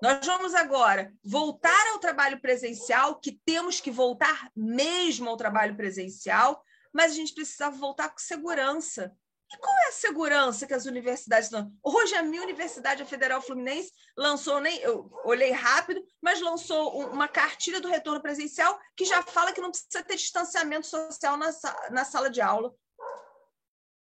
[0.00, 6.62] Nós vamos agora voltar ao trabalho presencial, que temos que voltar mesmo ao trabalho presencial,
[6.92, 9.12] mas a gente precisava voltar com segurança.
[9.52, 11.72] E qual é a segurança que as universidades dão?
[11.82, 17.80] Hoje, a minha Universidade Federal Fluminense lançou, nem eu olhei rápido, mas lançou uma cartilha
[17.80, 21.50] do retorno presencial que já fala que não precisa ter distanciamento social na,
[21.90, 22.72] na sala de aula.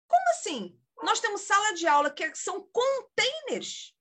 [0.07, 0.77] Como assim?
[1.03, 3.95] Nós temos sala de aula que são containers.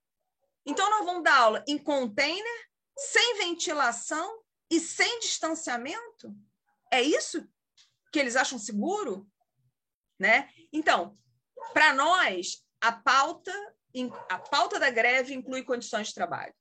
[0.68, 6.30] Então, nós vamos dar aula em container, sem ventilação e sem distanciamento?
[6.92, 7.42] É isso
[8.12, 9.26] que eles acham seguro,
[10.20, 10.50] né?
[10.70, 11.18] Então,
[11.72, 13.50] para nós, a pauta,
[14.28, 16.54] a pauta da greve inclui condições de trabalho,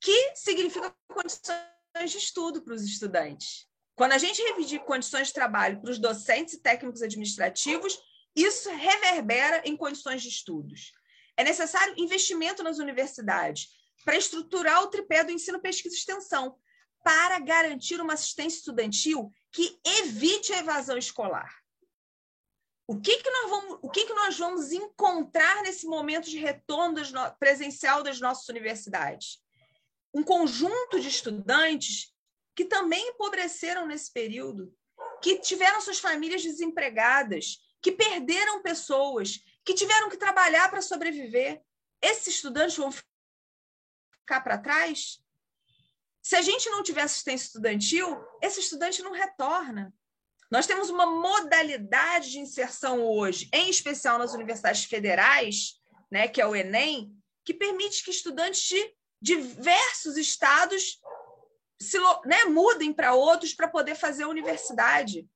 [0.00, 3.66] que significa condições de estudo para os estudantes.
[3.96, 8.00] Quando a gente revidir condições de trabalho para os docentes e técnicos administrativos,
[8.36, 10.92] isso reverbera em condições de estudos.
[11.38, 13.68] É necessário investimento nas universidades
[14.04, 16.58] para estruturar o tripé do ensino, pesquisa e extensão,
[17.04, 21.54] para garantir uma assistência estudantil que evite a evasão escolar.
[22.88, 26.96] O que, que, nós, vamos, o que, que nós vamos encontrar nesse momento de retorno
[26.96, 29.38] das no, presencial das nossas universidades?
[30.12, 32.12] Um conjunto de estudantes
[32.56, 34.74] que também empobreceram nesse período,
[35.22, 41.60] que tiveram suas famílias desempregadas, que perderam pessoas, que tiveram que trabalhar para sobreviver.
[42.00, 45.22] Esses estudantes vão ficar para trás?
[46.22, 49.92] Se a gente não tiver assistência estudantil, esse estudante não retorna.
[50.50, 55.74] Nós temos uma modalidade de inserção hoje, em especial nas universidades federais,
[56.10, 60.98] né, que é o Enem, que permite que estudantes de diversos estados
[61.78, 65.28] se, né, mudem para outros para poder fazer a universidade.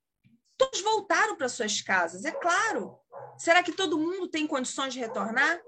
[0.57, 2.99] Todos voltaram para suas casas, é claro.
[3.37, 5.59] Será que todo mundo tem condições de retornar?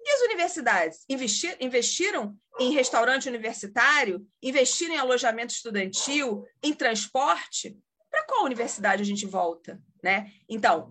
[0.00, 7.76] E as universidades investir, investiram em restaurante universitário, investiram em alojamento estudantil, em transporte?
[8.10, 9.80] Para qual universidade a gente volta?
[10.02, 10.30] Né?
[10.48, 10.90] Então,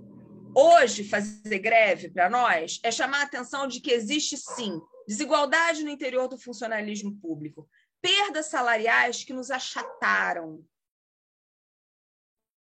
[0.53, 5.89] hoje, fazer greve para nós é chamar a atenção de que existe sim desigualdade no
[5.89, 7.69] interior do funcionalismo público,
[8.01, 10.63] perdas salariais que nos achataram,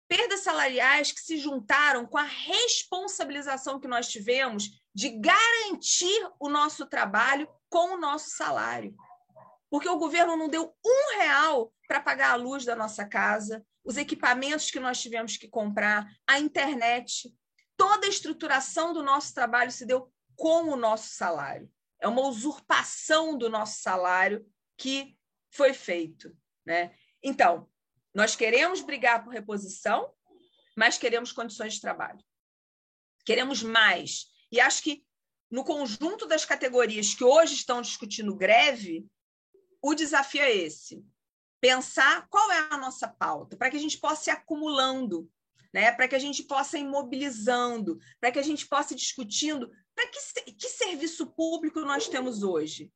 [0.08, 6.86] perdas salariais que se juntaram com a responsabilização que nós tivemos de garantir o nosso
[6.86, 8.96] trabalho com o nosso salário.
[9.70, 13.98] porque o governo não deu um real para pagar a luz da nossa casa, os
[13.98, 17.30] equipamentos que nós tivemos que comprar, a internet,
[17.76, 21.70] toda a estruturação do nosso trabalho se deu com o nosso salário.
[22.00, 24.46] É uma usurpação do nosso salário
[24.78, 25.18] que
[25.52, 26.36] foi feito.
[26.66, 26.94] Né?
[27.24, 27.70] Então,
[28.14, 30.12] nós queremos brigar por reposição,
[30.76, 32.24] mas queremos condições de trabalho.
[33.26, 34.28] Queremos mais.
[34.52, 35.06] E acho que
[35.50, 39.06] no conjunto das categorias que hoje estão discutindo greve,
[39.82, 41.04] o desafio é esse:
[41.60, 45.30] pensar qual é a nossa pauta, para que a gente possa ir acumulando,
[45.74, 45.92] né?
[45.92, 50.08] para que a gente possa ir mobilizando, para que a gente possa ir discutindo para
[50.12, 52.92] que, que serviço público nós temos hoje.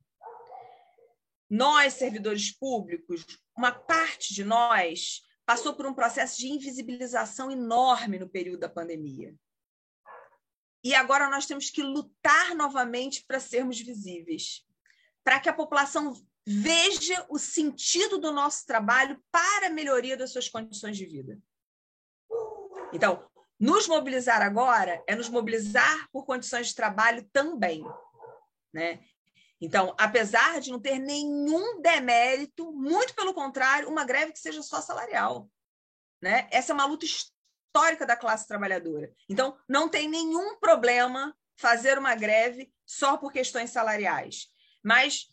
[1.51, 3.25] Nós, servidores públicos,
[3.57, 9.35] uma parte de nós passou por um processo de invisibilização enorme no período da pandemia.
[10.81, 14.65] E agora nós temos que lutar novamente para sermos visíveis,
[15.25, 16.13] para que a população
[16.47, 21.37] veja o sentido do nosso trabalho para a melhoria das suas condições de vida.
[22.93, 27.83] Então, nos mobilizar agora é nos mobilizar por condições de trabalho também,
[28.73, 29.03] né?
[29.61, 34.81] Então, apesar de não ter nenhum demérito, muito pelo contrário, uma greve que seja só
[34.81, 35.47] salarial,
[36.19, 36.49] né?
[36.51, 39.13] Essa é uma luta histórica da classe trabalhadora.
[39.29, 44.47] Então, não tem nenhum problema fazer uma greve só por questões salariais.
[44.83, 45.27] Mas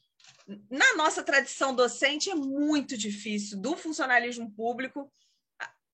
[0.71, 5.11] na nossa tradição docente é muito difícil do funcionalismo público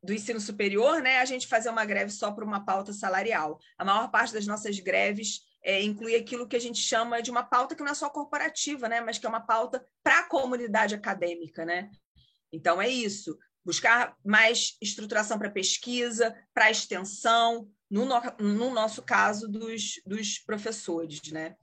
[0.02, 3.58] do ensino superior, né, a gente fazer uma greve só por uma pauta salarial.
[3.78, 7.42] A maior parte das nossas greves é, inclui aquilo que a gente chama de uma
[7.42, 10.94] pauta que não é só corporativa, né, mas que é uma pauta para a comunidade
[10.94, 11.90] acadêmica, né?
[12.52, 19.48] Então é isso buscar mais estruturação para pesquisa, para extensão, no, no, no, nosso caso
[19.48, 21.32] dos, dos professores.
[21.32, 21.56] Né?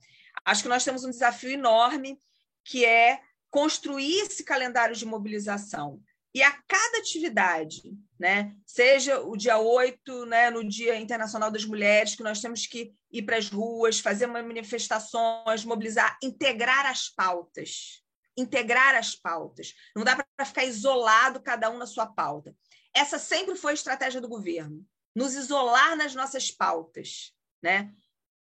[0.44, 2.18] Acho que nós temos um desafio enorme,
[2.64, 6.02] que é construir esse calendário de mobilização.
[6.34, 7.82] E a cada atividade,
[8.18, 12.92] né, seja o dia 8, né, no Dia Internacional das Mulheres, que nós temos que
[13.12, 18.02] ir para as ruas, fazer manifestações, mobilizar, integrar as pautas
[18.36, 19.74] integrar as pautas.
[19.94, 22.54] Não dá para ficar isolado cada um na sua pauta.
[22.94, 27.92] Essa sempre foi a estratégia do governo, nos isolar nas nossas pautas, né?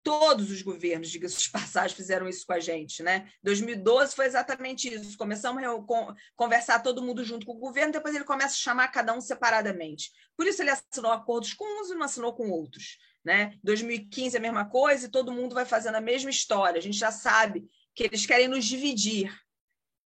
[0.03, 3.31] Todos os governos, diga-se de passagem, fizeram isso com a gente, né?
[3.43, 5.17] 2012 foi exatamente isso.
[5.17, 9.13] Começamos a conversar todo mundo junto com o governo, depois ele começa a chamar cada
[9.13, 10.11] um separadamente.
[10.35, 13.57] Por isso ele assinou acordos com uns e não assinou com outros, né?
[13.63, 16.79] 2015 é a mesma coisa e todo mundo vai fazendo a mesma história.
[16.79, 19.31] A gente já sabe que eles querem nos dividir,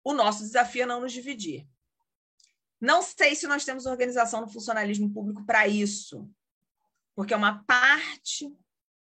[0.04, 1.68] o nosso desafio é não nos dividir.
[2.80, 6.30] Não sei se nós temos organização no funcionalismo público para isso,
[7.16, 8.54] porque uma parte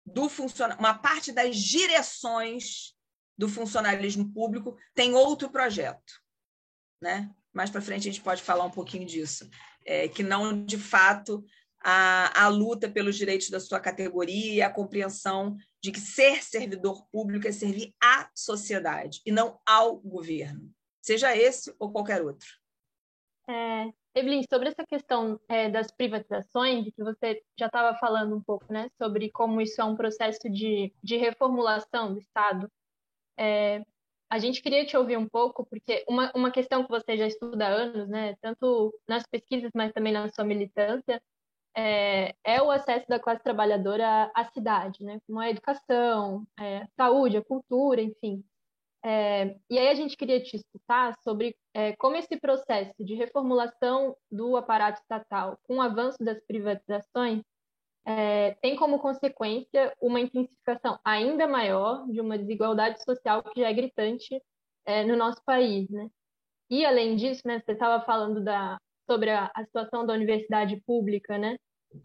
[0.05, 2.95] do funciona uma parte das direções
[3.39, 6.21] do funcionalismo público tem outro projeto,
[7.01, 7.31] né?
[7.53, 9.49] Mais para frente a gente pode falar um pouquinho disso,
[9.87, 11.45] é, que não de fato
[11.85, 17.49] a, a luta pelos direitos da sua categoria, a compreensão de que ser servidor público
[17.49, 22.49] é servir à sociedade e não ao governo seja esse ou qualquer outro.
[23.49, 28.73] É, Evelyn, sobre essa questão é, das privatizações, que você já estava falando um pouco,
[28.73, 32.71] né, sobre como isso é um processo de, de reformulação do Estado,
[33.37, 33.83] é,
[34.31, 37.67] a gente queria te ouvir um pouco, porque uma, uma questão que você já estuda
[37.67, 41.21] há anos, né, tanto nas pesquisas, mas também na sua militância,
[41.77, 47.37] é, é o acesso da classe trabalhadora à, cidade, né, como a educação, é, saúde,
[47.37, 48.45] a cultura, enfim.
[49.05, 54.17] É, e aí a gente queria te escutar sobre é, como esse processo de reformulação
[54.31, 57.43] do aparato estatal, com o avanço das privatizações,
[58.05, 63.73] é, tem como consequência uma intensificação ainda maior de uma desigualdade social que já é
[63.73, 64.43] gritante
[64.85, 66.09] é, no nosso país, né?
[66.71, 68.79] E além disso, né, você estava falando da,
[69.13, 71.57] sobre a, a, situação da universidade pública, né?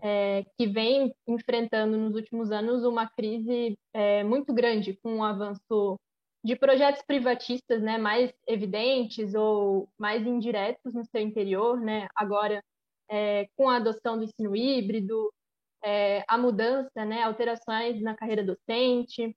[0.01, 5.97] É, que vem enfrentando nos últimos anos uma crise é, muito grande com o avanço
[6.43, 12.61] de projetos privatistas, né, mais evidentes ou mais indiretos no seu interior, né, agora
[13.09, 15.33] é, com a adoção do ensino híbrido,
[15.81, 19.33] é, a mudança, né, alterações na carreira docente,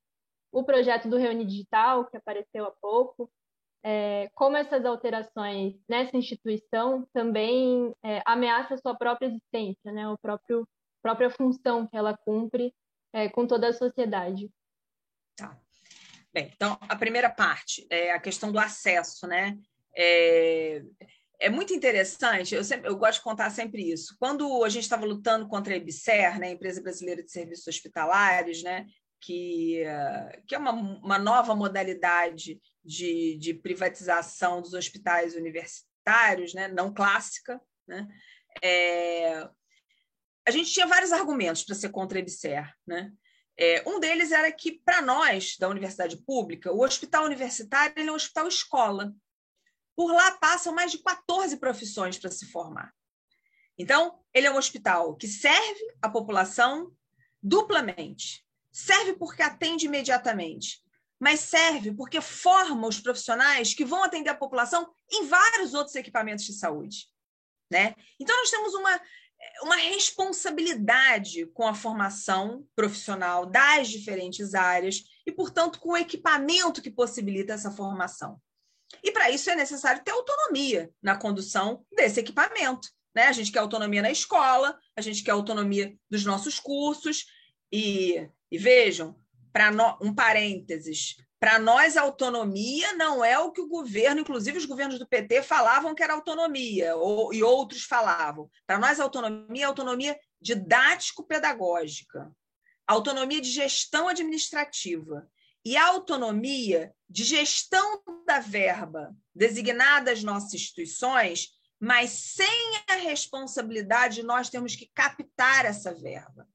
[0.51, 3.31] o projeto do Reuni Digital, que apareceu há pouco,
[3.83, 10.17] é, como essas alterações nessa instituição também é, ameaçam a sua própria existência, né, a
[10.19, 10.69] próprio,
[11.03, 12.75] própria função que ela cumpre
[13.13, 14.51] é, com toda a sociedade.
[15.37, 15.59] Tá.
[16.33, 19.59] Bem, então, a primeira parte é a questão do acesso, né?
[19.97, 20.83] É,
[21.41, 24.15] é muito interessante, eu, sempre, eu gosto de contar sempre isso.
[24.21, 28.63] Quando a gente estava lutando contra a EBSER, né, a Empresa Brasileira de Serviços Hospitalares,
[28.63, 28.87] né,
[29.21, 29.83] que,
[30.47, 36.69] que é uma, uma nova modalidade de, de privatização dos hospitais universitários, né?
[36.69, 38.09] não clássica, né?
[38.63, 39.49] É,
[40.47, 42.75] a gente tinha vários argumentos para ser contra a EBSER.
[42.87, 43.13] Né?
[43.57, 48.15] É, um deles era que, para nós, da universidade pública, o hospital universitário é um
[48.15, 49.15] hospital escola.
[49.95, 52.93] Por lá passam mais de 14 profissões para se formar.
[53.79, 56.91] Então, ele é um hospital que serve a população
[57.43, 58.45] duplamente.
[58.73, 60.83] Serve porque atende imediatamente,
[61.21, 66.45] mas serve porque forma os profissionais que vão atender a população em vários outros equipamentos
[66.47, 67.07] de saúde.
[67.71, 67.95] Né?
[68.19, 69.01] Então, nós temos uma,
[69.63, 76.91] uma responsabilidade com a formação profissional das diferentes áreas e, portanto, com o equipamento que
[76.91, 78.41] possibilita essa formação.
[79.05, 82.89] E para isso é necessário ter autonomia na condução desse equipamento.
[83.15, 83.25] Né?
[83.25, 87.27] A gente quer autonomia na escola, a gente quer autonomia dos nossos cursos,
[87.73, 89.17] e, e vejam,
[89.53, 89.71] para
[90.01, 95.09] um parênteses, para nós, autonomia não é o que o governo, inclusive os governos do
[95.09, 98.51] PT, falavam que era autonomia, ou, e outros falavam.
[98.67, 102.31] Para nós, autonomia é autonomia didático-pedagógica,
[102.87, 105.27] autonomia de gestão administrativa
[105.65, 111.49] e autonomia de gestão da verba designada às nossas instituições,
[111.81, 116.47] mas sem a responsabilidade de nós temos que captar essa verba.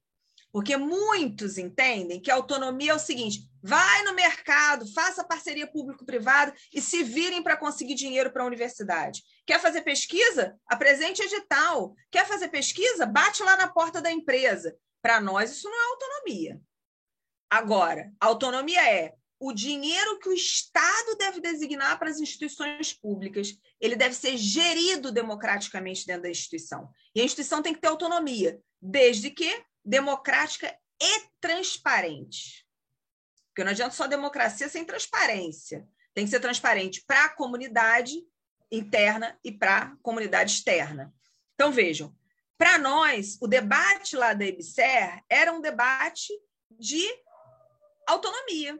[0.55, 6.55] Porque muitos entendem que a autonomia é o seguinte: vai no mercado, faça parceria público-privada
[6.73, 9.21] e se virem para conseguir dinheiro para a universidade.
[9.45, 10.57] Quer fazer pesquisa?
[10.65, 11.93] Apresente edital.
[12.09, 13.05] Quer fazer pesquisa?
[13.05, 14.73] Bate lá na porta da empresa.
[15.01, 16.61] Para nós, isso não é autonomia.
[17.49, 23.97] Agora, autonomia é o dinheiro que o Estado deve designar para as instituições públicas, ele
[23.97, 26.89] deve ser gerido democraticamente dentro da instituição.
[27.13, 32.65] E a instituição tem que ter autonomia, desde que democrática e transparente.
[33.47, 35.87] Porque não adianta só democracia sem transparência.
[36.13, 38.15] Tem que ser transparente para a comunidade
[38.71, 41.13] interna e para a comunidade externa.
[41.53, 42.13] Então, vejam,
[42.57, 46.33] para nós, o debate lá da EBSER era um debate
[46.71, 47.05] de
[48.07, 48.79] autonomia,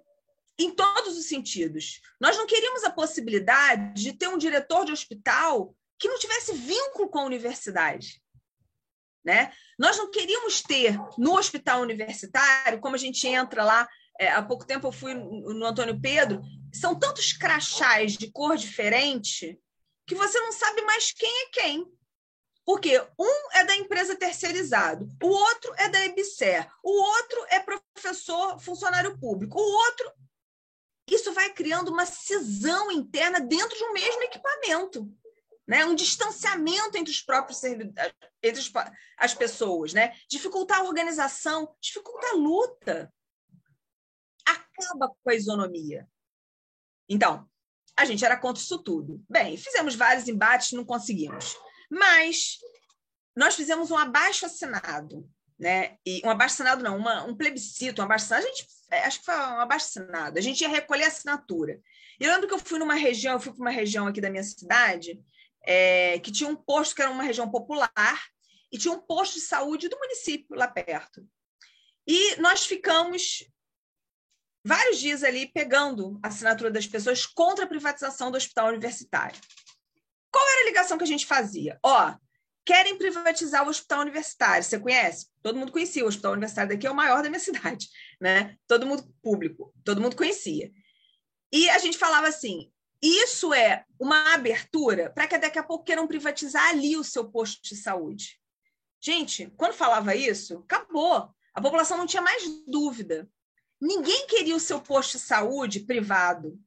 [0.58, 2.02] em todos os sentidos.
[2.20, 7.10] Nós não queríamos a possibilidade de ter um diretor de hospital que não tivesse vínculo
[7.10, 8.22] com a universidade.
[9.24, 9.52] Né?
[9.78, 13.88] Nós não queríamos ter no hospital universitário, como a gente entra lá,
[14.20, 16.42] é, há pouco tempo eu fui no Antônio Pedro,
[16.74, 19.60] são tantos crachás de cor diferente
[20.08, 21.86] que você não sabe mais quem é quem.
[22.66, 28.60] Porque um é da empresa terceirizado, o outro é da EBSER, o outro é professor
[28.60, 30.12] funcionário público, o outro.
[31.08, 35.08] Isso vai criando uma cisão interna dentro de um mesmo equipamento
[35.68, 35.86] né?
[35.86, 38.72] um distanciamento entre os próprios entre
[39.18, 40.16] as pessoas, né?
[40.30, 43.14] dificultar a organização, dificulta a luta,
[44.46, 46.08] acaba com a isonomia.
[47.10, 47.50] Então,
[47.98, 49.24] a gente era contra isso tudo.
[49.30, 51.56] Bem, fizemos vários embates, não conseguimos.
[51.90, 52.58] Mas
[53.36, 55.98] nós fizemos um abaixo assinado, né?
[56.06, 59.20] E um abaixo assinado não, uma, um plebiscito, um abaixo assinado, a gente, é, acho
[59.20, 60.38] que foi um abaixo assinado.
[60.38, 61.80] A gente ia recolher assinatura.
[62.20, 64.30] E eu lembro que eu fui numa região, eu fui para uma região aqui da
[64.30, 65.22] minha cidade,
[65.66, 67.92] é, que tinha um posto que era uma região popular
[68.72, 71.28] e tinha um posto de saúde do município lá perto.
[72.08, 73.44] E nós ficamos
[74.64, 79.40] vários dias ali pegando a assinatura das pessoas contra a privatização do hospital universitário.
[80.32, 81.80] Qual era a ligação que a gente fazia?
[81.84, 82.16] Ó,
[82.66, 84.64] querem privatizar o hospital universitário.
[84.64, 85.28] Você conhece?
[85.42, 86.04] Todo mundo conhecia.
[86.04, 87.88] O hospital universitário daqui é o maior da minha cidade,
[88.20, 88.58] né?
[88.68, 90.72] Todo mundo público, todo mundo conhecia.
[91.54, 92.72] E a gente falava assim:
[93.08, 97.62] isso é uma abertura para que daqui a pouco queiram privatizar ali o seu posto
[97.64, 98.40] de saúde.
[99.02, 101.30] Gente, quando falava isso, acabou.
[101.54, 103.30] A população não tinha mais dúvida.
[103.80, 106.60] Ninguém queria o seu posto de saúde privado.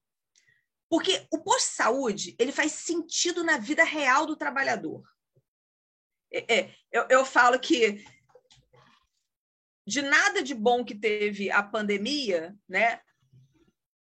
[0.88, 5.02] Porque o posto de saúde ele faz sentido na vida real do trabalhador.
[6.32, 8.04] É, é, eu, eu falo que
[9.86, 13.00] de nada de bom que teve a pandemia, né?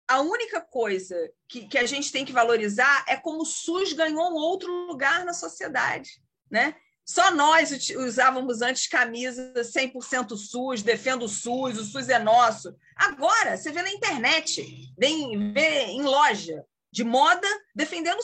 [0.07, 1.15] A única coisa
[1.47, 5.23] que, que a gente tem que valorizar é como o SUS ganhou um outro lugar
[5.25, 6.75] na sociedade, né?
[7.05, 12.73] Só nós usávamos antes camisas 100% SUS, defendo o SUS, o SUS é nosso.
[12.95, 18.19] Agora, você vê na internet, vê em loja de moda defendendo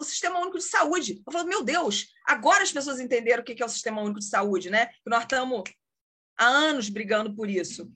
[0.00, 1.22] o, Sistema Único de Saúde.
[1.24, 4.26] Eu falo, meu Deus, agora as pessoas entenderam o que é o Sistema Único de
[4.26, 4.88] Saúde, né?
[5.06, 5.62] Nós estamos
[6.36, 7.92] há anos brigando por isso.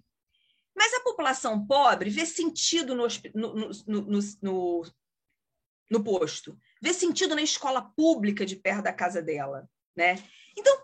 [0.80, 4.82] Mas a população pobre vê sentido no, no, no,
[5.90, 9.68] no, posto, vê sentido na escola pública de perto da casa dela.
[9.94, 10.14] Né?
[10.56, 10.74] Então,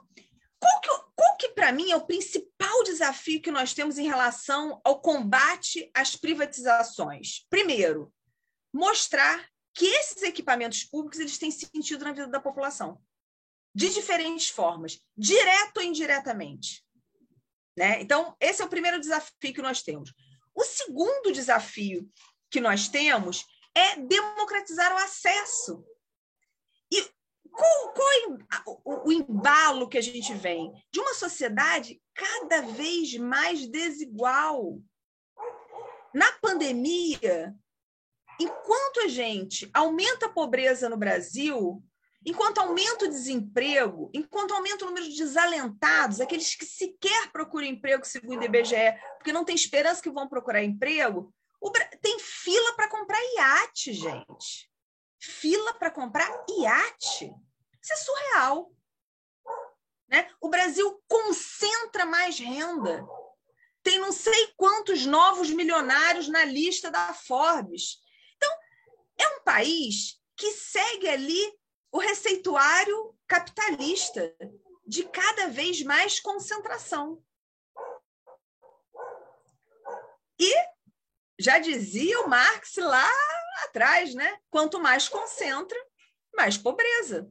[0.60, 4.82] qual que, qual que para mim é o principal desafio que nós temos em relação
[4.84, 7.46] ao combate às privatizações?
[7.48, 8.12] Primeiro,
[8.70, 13.00] mostrar que esses equipamentos públicos eles têm sentido na vida da população,
[13.74, 16.85] de diferentes formas, direto ou indiretamente.
[17.76, 18.00] Né?
[18.00, 20.12] Então, esse é o primeiro desafio que nós temos.
[20.54, 22.08] O segundo desafio
[22.50, 25.84] que nós temos é democratizar o acesso.
[26.90, 27.02] E
[27.50, 28.26] qual, qual é
[28.66, 30.72] o, o embalo que a gente vem?
[30.90, 34.80] De uma sociedade cada vez mais desigual.
[36.14, 37.54] Na pandemia,
[38.40, 41.84] enquanto a gente aumenta a pobreza no Brasil,
[42.26, 48.04] enquanto aumenta o desemprego, enquanto aumenta o número de desalentados, aqueles que sequer procuram emprego,
[48.04, 51.32] segundo o IBGE, porque não tem esperança que vão procurar emprego,
[52.02, 54.70] tem fila para comprar iate, gente.
[55.20, 57.32] Fila para comprar iate.
[57.80, 58.72] Isso é surreal.
[60.08, 60.28] Né?
[60.40, 63.06] O Brasil concentra mais renda.
[63.82, 68.00] Tem não sei quantos novos milionários na lista da Forbes.
[69.18, 71.52] É um país que segue ali
[71.92, 74.34] o receituário capitalista
[74.86, 77.22] de cada vez mais concentração.
[80.38, 80.54] E
[81.38, 83.10] já dizia o Marx lá
[83.64, 84.38] atrás, né?
[84.50, 85.78] Quanto mais concentra,
[86.34, 87.30] mais pobreza.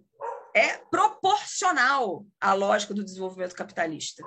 [0.53, 4.23] É proporcional à lógica do desenvolvimento capitalista,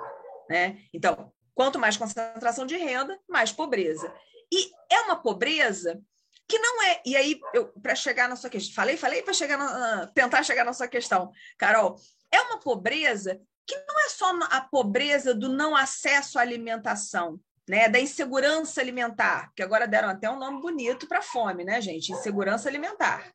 [0.49, 0.81] né?
[0.93, 4.13] Então, quanto mais concentração de renda, mais pobreza.
[4.51, 6.01] E é uma pobreza
[6.47, 7.01] que não é.
[7.05, 7.39] E aí,
[7.81, 11.31] para chegar na sua questão, falei, falei para chegar na, tentar chegar na sua questão,
[11.57, 11.95] Carol,
[12.31, 17.87] é uma pobreza que não é só a pobreza do não acesso à alimentação, né,
[17.87, 22.11] da insegurança alimentar, que agora deram até um nome bonito para fome, né, gente?
[22.11, 23.31] Insegurança alimentar.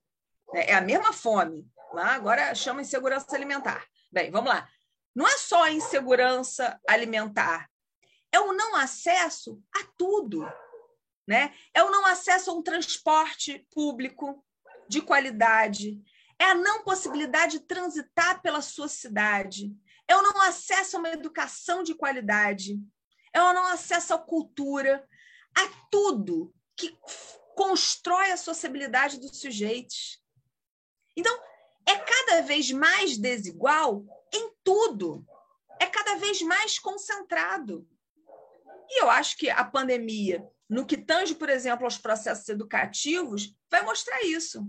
[0.52, 0.64] Né?
[0.66, 1.64] É a mesma fome.
[1.92, 3.86] Lá agora chama insegurança alimentar.
[4.10, 4.68] Bem, vamos lá.
[5.14, 7.70] Não é só a insegurança alimentar,
[8.32, 10.44] é o não acesso a tudo
[11.26, 11.54] né?
[11.72, 14.44] É o não acesso a um transporte público
[14.88, 16.02] de qualidade,
[16.38, 19.74] é a não possibilidade de transitar pela sua cidade,
[20.06, 22.78] é o não acesso a uma educação de qualidade,
[23.32, 25.06] é o não acesso à cultura,
[25.56, 26.96] a tudo que
[27.56, 30.20] constrói a sociabilidade dos sujeitos.
[31.16, 31.34] Então,
[31.86, 35.24] é cada vez mais desigual em tudo,
[35.80, 37.88] é cada vez mais concentrado.
[38.88, 43.82] E eu acho que a pandemia no que tange, por exemplo, aos processos educativos, vai
[43.82, 44.66] mostrar isso.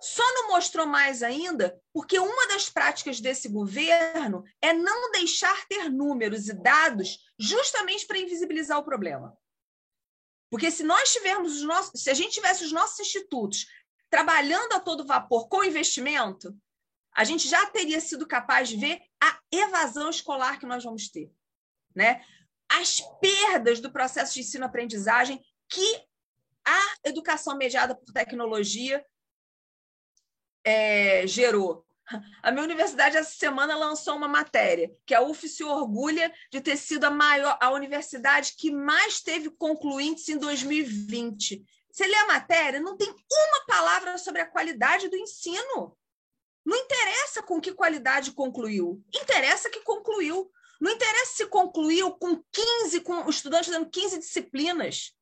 [0.00, 5.88] Só não mostrou mais ainda porque uma das práticas desse governo é não deixar ter
[5.88, 9.36] números e dados justamente para invisibilizar o problema.
[10.50, 13.66] Porque se nós tivermos os nossos, se a gente tivesse os nossos institutos
[14.10, 16.54] trabalhando a todo vapor com investimento,
[17.14, 21.32] a gente já teria sido capaz de ver a evasão escolar que nós vamos ter,
[21.94, 22.24] né?
[22.80, 26.04] As perdas do processo de ensino-aprendizagem que
[26.64, 29.04] a educação mediada por tecnologia
[30.64, 31.84] é, gerou.
[32.42, 36.76] A minha universidade, essa semana, lançou uma matéria que a UF se orgulha de ter
[36.76, 41.64] sido a maior, a universidade que mais teve concluintes em 2020.
[41.90, 45.96] Você lê a matéria, não tem uma palavra sobre a qualidade do ensino.
[46.64, 50.50] Não interessa com que qualidade concluiu, interessa que concluiu.
[50.82, 55.12] Não interessa se concluiu com 15, com o estudante dando 15 disciplinas.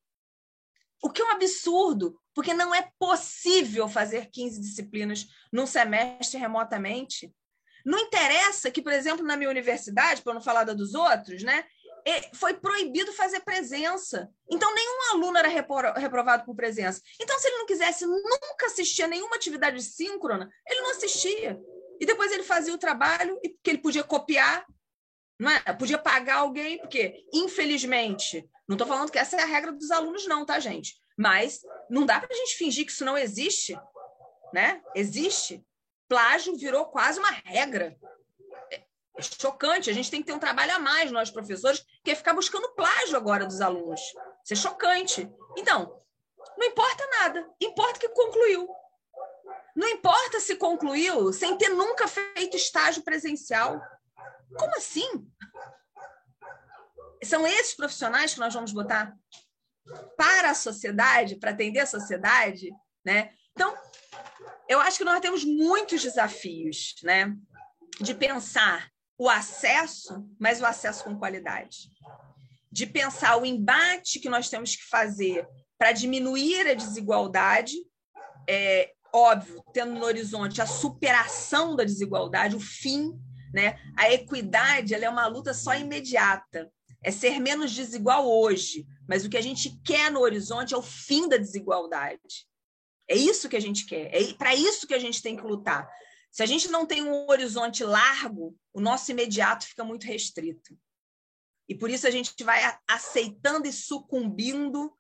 [1.03, 7.31] O que é um absurdo, porque não é possível fazer 15 disciplinas num semestre remotamente.
[7.85, 11.67] Não interessa que, por exemplo, na minha universidade, para não falar da dos outros, né,
[12.33, 14.31] foi proibido fazer presença.
[14.51, 17.03] Então, nenhum aluno era reprovado por presença.
[17.21, 21.61] Então, se ele não quisesse nunca assistir a nenhuma atividade síncrona, ele não assistia.
[22.01, 24.65] E depois ele fazia o trabalho, que ele podia copiar
[25.41, 25.59] não é?
[25.73, 30.27] Podia pagar alguém, porque, infelizmente, não estou falando que essa é a regra dos alunos,
[30.27, 31.01] não, tá, gente?
[31.17, 33.75] Mas não dá para a gente fingir que isso não existe.
[34.53, 34.83] Né?
[34.95, 35.65] Existe.
[36.07, 37.97] Plágio virou quase uma regra.
[38.71, 38.83] É
[39.23, 39.89] chocante.
[39.89, 42.75] A gente tem que ter um trabalho a mais, nós, professores, que é ficar buscando
[42.75, 44.01] plágio agora dos alunos.
[44.45, 45.31] Isso é chocante.
[45.57, 46.03] Então,
[46.59, 47.51] não importa nada.
[47.59, 48.69] Importa que concluiu.
[49.75, 53.81] Não importa se concluiu sem ter nunca feito estágio presencial.
[54.57, 55.27] Como assim?
[57.23, 59.15] São esses profissionais que nós vamos botar
[60.17, 62.71] para a sociedade, para atender a sociedade,
[63.05, 63.33] né?
[63.53, 63.77] Então,
[64.69, 67.35] eu acho que nós temos muitos desafios, né?
[68.01, 71.91] De pensar o acesso, mas o acesso com qualidade.
[72.73, 75.47] De pensar o embate que nós temos que fazer
[75.77, 77.75] para diminuir a desigualdade,
[78.49, 83.13] é óbvio, tendo no horizonte a superação da desigualdade, o fim
[83.53, 83.79] né?
[83.97, 86.71] A equidade é uma luta só imediata,
[87.03, 90.83] é ser menos desigual hoje, mas o que a gente quer no horizonte é o
[90.83, 92.47] fim da desigualdade.
[93.09, 95.89] É isso que a gente quer, é para isso que a gente tem que lutar.
[96.31, 100.79] Se a gente não tem um horizonte largo, o nosso imediato fica muito restrito.
[101.69, 104.93] E por isso a gente vai aceitando e sucumbindo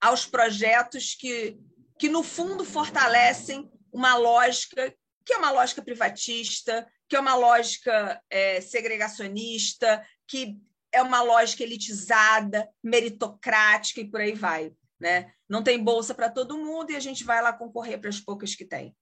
[0.00, 1.58] aos projetos que,
[1.98, 4.94] que no fundo, fortalecem uma lógica
[5.26, 10.60] que é uma lógica privatista, que é uma lógica é, segregacionista, que
[10.92, 14.72] é uma lógica elitizada, meritocrática e por aí vai.
[14.98, 15.32] Né?
[15.48, 18.54] Não tem bolsa para todo mundo e a gente vai lá concorrer para as poucas
[18.54, 18.96] que tem.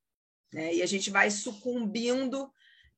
[0.53, 0.75] Né?
[0.75, 2.53] E a gente vai sucumbindo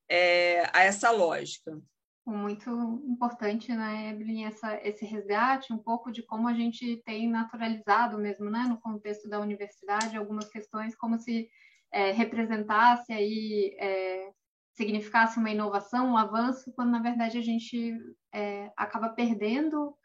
[0.09, 1.79] é, a essa lógica.
[2.25, 2.69] Muito
[3.07, 8.51] importante, né, Evelyn, essa, esse resgate um pouco de como a gente tem naturalizado mesmo,
[8.51, 11.49] né, no contexto da universidade, algumas questões como se
[11.93, 14.33] é, representasse aí, é,
[14.77, 17.97] significasse uma inovação, um avanço, quando na verdade a gente
[18.33, 19.97] é, acaba perdendo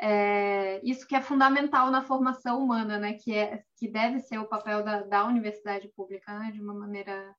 [0.00, 3.14] é, isso que é fundamental na formação humana, né?
[3.14, 6.52] Que é que deve ser o papel da, da universidade pública, né?
[6.52, 7.34] De uma maneira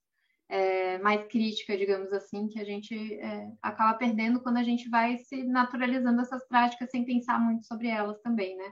[0.49, 5.17] é, mais crítica, digamos assim, que a gente é, acaba perdendo quando a gente vai
[5.19, 8.71] se naturalizando essas práticas sem pensar muito sobre elas também, né?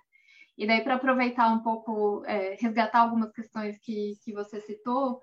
[0.57, 5.21] E daí, para aproveitar um pouco, é, resgatar algumas questões que, que você citou,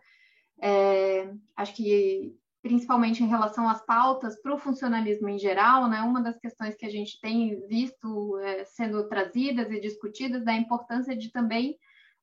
[0.62, 6.22] é, acho que principalmente em relação às pautas para o funcionalismo em geral, né, uma
[6.22, 11.30] das questões que a gente tem visto é, sendo trazidas e discutidas da importância de
[11.30, 11.76] também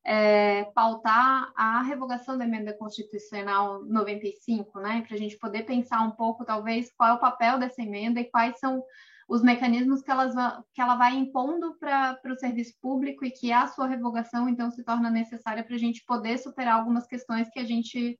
[0.04, 6.10] é, pautar a revogação da emenda constitucional 95, né, para a gente poder pensar um
[6.10, 8.82] pouco, talvez, qual é o papel dessa emenda e quais são
[9.28, 10.34] os mecanismos que, elas,
[10.74, 14.82] que ela vai impondo para o serviço público e que a sua revogação, então, se
[14.82, 18.18] torna necessária para a gente poder superar algumas questões que a gente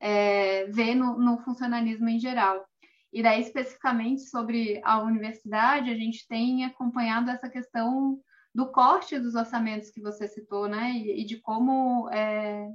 [0.00, 2.64] é, vê no, no funcionalismo em geral.
[3.12, 8.18] E daí, especificamente sobre a universidade, a gente tem acompanhado essa questão
[8.54, 10.92] do corte dos orçamentos que você citou, né?
[10.92, 12.68] E, e de como é,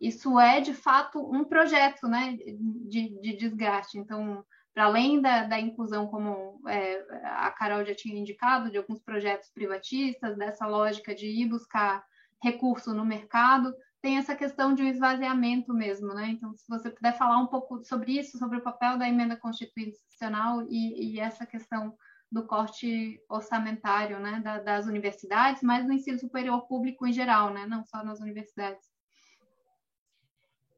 [0.00, 2.36] isso é, de fato, um projeto né?
[2.36, 3.98] de, de desgaste.
[3.98, 4.44] Então,
[4.74, 9.50] para além da, da, inclusão, como é, a Carol já tinha indicado, de alguns projetos
[9.50, 12.04] privatistas, dessa lógica de ir buscar
[12.42, 13.72] recurso no mercado,
[14.04, 16.26] tem essa questão de um esvaziamento mesmo, né?
[16.28, 20.60] Então, se você puder falar um pouco sobre isso, sobre o papel da emenda constitucional
[20.68, 21.96] e, e essa questão
[22.30, 27.64] do corte orçamentário, né, da, das universidades, mas no ensino superior público em geral, né,
[27.64, 28.86] não só nas universidades.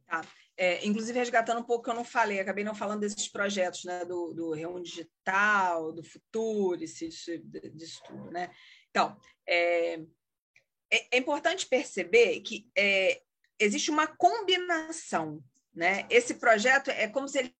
[0.06, 0.20] Tá.
[0.56, 4.04] É, inclusive, resgatando um pouco que eu não falei, acabei não falando desses projetos, né,
[4.04, 7.04] do, do Reúne Digital, do Futuro, disso,
[7.74, 8.52] disso tudo, né?
[8.88, 9.16] Então,
[9.48, 10.06] é,
[10.92, 13.22] é, é importante perceber que é,
[13.58, 15.42] existe uma combinação,
[15.74, 16.06] né?
[16.10, 17.56] Esse projeto é como se ele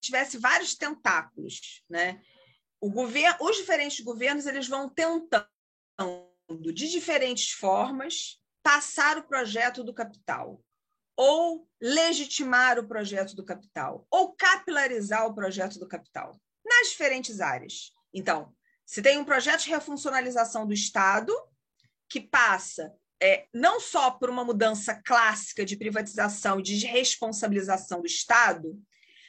[0.00, 2.20] tivesse vários tentáculos, né?
[2.80, 5.48] O governo, os diferentes governos eles vão tentando
[6.72, 10.62] de diferentes formas passar o projeto do capital
[11.16, 17.92] ou legitimar o projeto do capital ou capilarizar o projeto do capital nas diferentes áreas.
[18.12, 18.54] Então,
[18.84, 21.32] se tem um projeto de refuncionalização do Estado,
[22.14, 28.06] que passa é, não só por uma mudança clássica de privatização e de responsabilização do
[28.06, 28.80] Estado,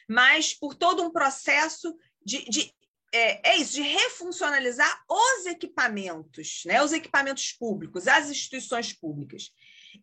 [0.07, 2.71] mas por todo um processo de, de
[3.11, 9.49] é, é, isso, de refuncionalizar os equipamentos, né, os equipamentos públicos, as instituições públicas.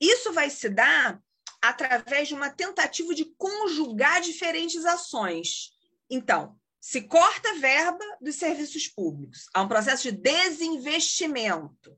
[0.00, 1.20] Isso vai se dar
[1.62, 5.70] através de uma tentativa de conjugar diferentes ações.
[6.10, 11.96] Então, se corta verba dos serviços públicos, há um processo de desinvestimento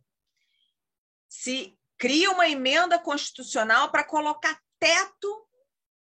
[1.34, 5.44] se cria uma emenda constitucional para colocar teto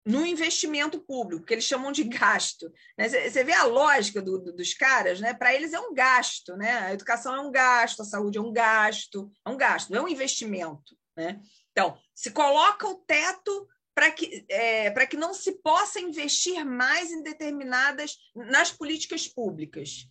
[0.04, 2.72] no investimento público, que eles chamam de gasto.
[2.98, 3.08] Né?
[3.08, 5.32] Você vê a lógica do, do, dos caras, né?
[5.32, 6.78] para eles é um gasto, né?
[6.78, 10.02] a educação é um gasto, a saúde é um gasto, é um gasto, não é
[10.02, 10.96] um investimento.
[11.16, 11.40] Né?
[11.70, 17.22] Então, se coloca o teto para que, é, que não se possa investir mais em
[17.22, 20.08] determinadas nas políticas públicas.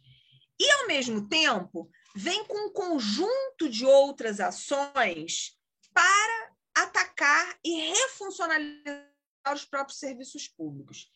[0.58, 5.57] E, ao mesmo tempo, vem com um conjunto de outras ações
[5.93, 9.10] para atacar e refuncionalizar
[9.53, 11.12] os próprios serviços públicos.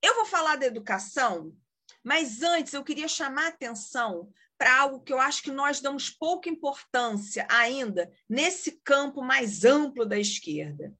[0.00, 1.56] Eu vou falar da educação,
[2.02, 6.08] mas antes eu queria chamar a atenção para algo que eu acho que nós damos
[6.08, 10.94] pouca importância ainda nesse campo mais amplo da esquerda,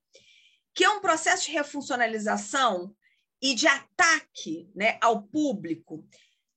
[0.74, 2.94] que é um processo de refuncionalização
[3.40, 6.06] e de ataque né, ao público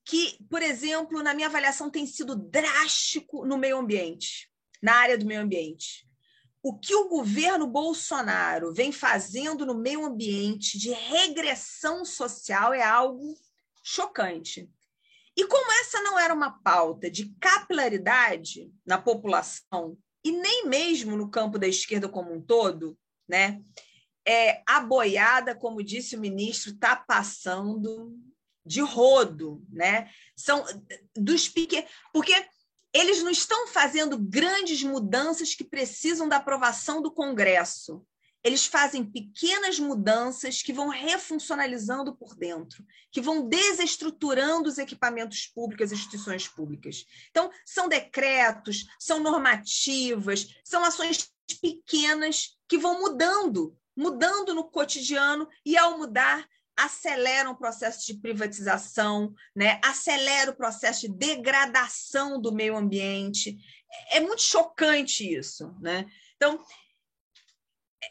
[0.06, 4.48] que, por exemplo, na minha avaliação, tem sido drástico no meio ambiente,
[4.80, 6.08] na área do meio ambiente.
[6.62, 13.34] O que o governo Bolsonaro vem fazendo no meio ambiente de regressão social é algo
[13.82, 14.70] chocante.
[15.36, 21.30] E como essa não era uma pauta de capilaridade na população, e nem mesmo no
[21.30, 22.96] campo da esquerda como um todo,
[23.28, 23.60] né?
[24.26, 28.12] É, a boiada, como disse o ministro, está passando
[28.66, 30.10] de rodo, né?
[30.34, 30.64] São
[31.16, 32.34] dos pequenos, porque
[32.92, 38.04] eles não estão fazendo grandes mudanças que precisam da aprovação do Congresso.
[38.42, 45.86] Eles fazem pequenas mudanças que vão refuncionalizando por dentro, que vão desestruturando os equipamentos públicos,
[45.86, 47.04] as instituições públicas.
[47.30, 55.76] Então, são decretos, são normativas, são ações pequenas que vão mudando, mudando no cotidiano, e
[55.76, 59.80] ao mudar, acelera o processo de privatização, né?
[59.82, 63.56] acelera o processo de degradação do meio ambiente.
[64.10, 65.74] É muito chocante isso.
[65.80, 66.06] Né?
[66.36, 66.62] Então,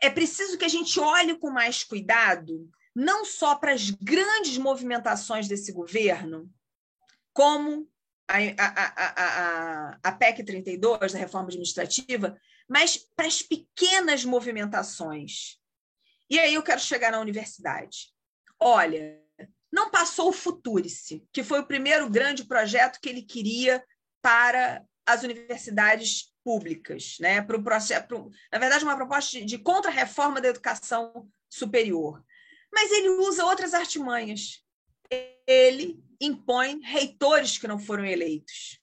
[0.01, 5.47] é preciso que a gente olhe com mais cuidado, não só para as grandes movimentações
[5.47, 6.49] desse governo,
[7.33, 7.87] como
[8.27, 15.59] a, a, a, a, PEC 32, da reforma administrativa, mas para as pequenas movimentações.
[16.29, 18.14] E aí eu quero chegar na universidade.
[18.67, 19.21] Olha,
[19.71, 23.85] não passou o Futurice, que foi o primeiro grande projeto que ele queria
[24.23, 27.43] para as universidades públicas, né?
[27.43, 28.07] para o processo,
[28.51, 32.25] na verdade, uma proposta de, de contra-reforma da educação superior.
[32.73, 34.63] Mas ele usa outras artimanhas.
[35.45, 38.79] Ele impõe reitores que não foram eleitos.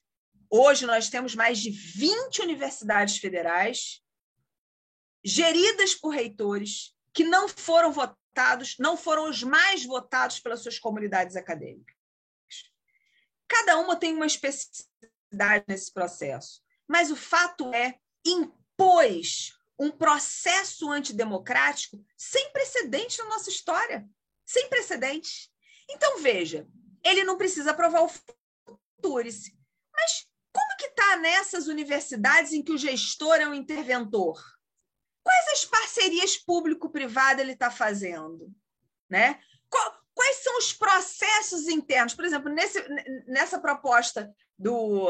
[0.49, 4.01] Hoje nós temos mais de 20 universidades federais
[5.25, 10.79] geridas por reitores que não foram votados votados, não foram os mais votados pelas suas
[10.79, 11.95] comunidades acadêmicas.
[13.47, 22.03] Cada uma tem uma especificidade nesse processo, mas o fato é impôs um processo antidemocrático
[22.17, 24.09] sem precedente na nossa história,
[24.45, 25.51] sem precedente.
[25.91, 26.67] Então veja,
[27.05, 28.11] ele não precisa aprovar o
[28.99, 29.55] Futurice,
[29.93, 34.41] mas como que está nessas universidades em que o gestor é um interventor?
[35.23, 38.53] Quais as parcerias público-privada ele está fazendo?
[39.09, 39.41] Né?
[40.15, 42.15] Quais são os processos internos?
[42.15, 42.83] Por exemplo, nesse,
[43.27, 45.09] nessa proposta do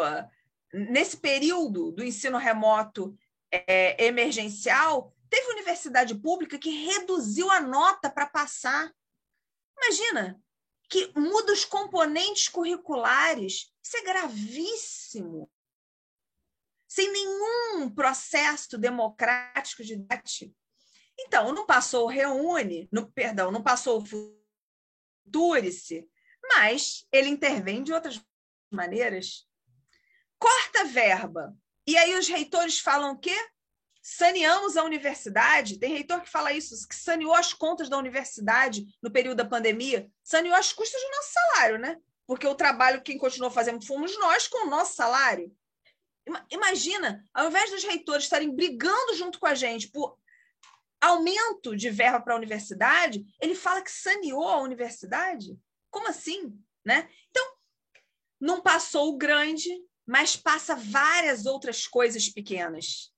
[0.73, 3.15] nesse período do ensino remoto
[3.51, 8.91] é, emergencial, teve universidade pública que reduziu a nota para passar.
[9.77, 10.41] Imagina
[10.89, 13.71] que muda os componentes curriculares.
[13.83, 15.51] Isso é gravíssimo
[16.93, 20.55] sem nenhum processo democrático de debate.
[21.19, 24.05] Então, não passou o reúne, no, perdão, não passou o
[25.25, 26.07] futurice,
[26.51, 28.23] mas ele intervém de outras
[28.71, 29.49] maneiras.
[30.39, 31.57] Corta verba.
[31.87, 33.37] E aí os reitores falam o quê?
[34.03, 35.79] Saneamos a universidade.
[35.79, 40.11] Tem reitor que fala isso, que saneou as contas da universidade no período da pandemia,
[40.23, 41.97] saneou as custas do nosso salário, né?
[42.27, 45.57] Porque o trabalho quem continuou fazendo fomos nós com o nosso salário.
[46.51, 50.17] Imagina, ao invés dos reitores estarem brigando junto com a gente por
[51.01, 55.59] aumento de verba para a universidade, ele fala que saneou a universidade?
[55.91, 56.57] Como assim?
[56.85, 57.09] Né?
[57.31, 57.45] Então,
[58.41, 59.69] não passou o grande,
[60.07, 63.13] mas passa várias outras coisas pequenas.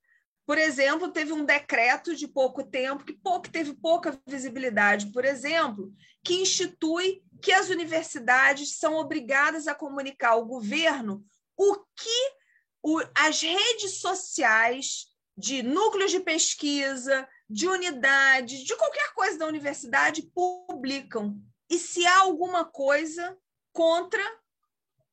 [0.46, 5.92] Por exemplo, teve um decreto de pouco tempo, que pouco, teve pouca visibilidade, por exemplo,
[6.22, 11.24] que institui que as universidades são obrigadas a comunicar ao governo
[11.56, 12.43] o que
[12.84, 20.30] o, as redes sociais de núcleos de pesquisa, de unidades, de qualquer coisa da universidade
[20.34, 21.40] publicam.
[21.70, 23.36] E se há alguma coisa
[23.72, 24.22] contra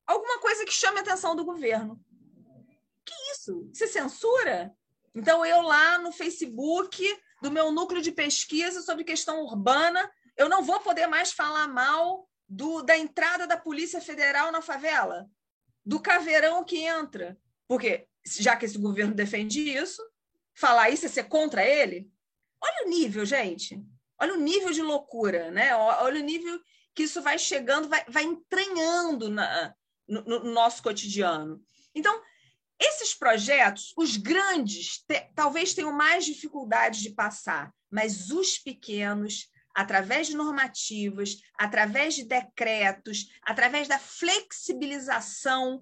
[0.05, 1.97] alguma coisa que chame a atenção do governo.
[3.05, 3.69] Que isso?
[3.71, 4.75] Você censura?
[5.15, 7.01] Então, eu lá no Facebook
[7.41, 12.27] do meu núcleo de pesquisa sobre questão urbana, eu não vou poder mais falar mal
[12.47, 15.25] do, da entrada da Polícia Federal na favela,
[15.85, 17.39] do caveirão que entra,
[17.71, 20.03] porque, já que esse governo defende isso,
[20.53, 22.11] falar isso é ser contra ele?
[22.61, 23.81] Olha o nível, gente.
[24.19, 25.73] Olha o nível de loucura, né?
[25.73, 26.59] Olha o nível
[26.93, 29.73] que isso vai chegando, vai, vai entranhando na,
[30.05, 31.63] no, no nosso cotidiano.
[31.95, 32.21] Então,
[32.77, 40.27] esses projetos, os grandes, te, talvez tenham mais dificuldade de passar, mas os pequenos, através
[40.27, 45.81] de normativas, através de decretos, através da flexibilização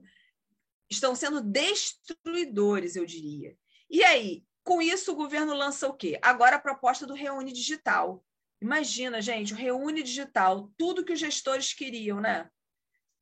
[0.90, 3.56] estão sendo destruidores, eu diria.
[3.90, 6.20] E aí, com isso, o governo lança o quê?
[6.22, 8.24] Agora a proposta do Reúne Digital.
[8.62, 12.50] Imagina, gente, o Reúne Digital, tudo que os gestores queriam, né?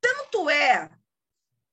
[0.00, 0.90] Tanto é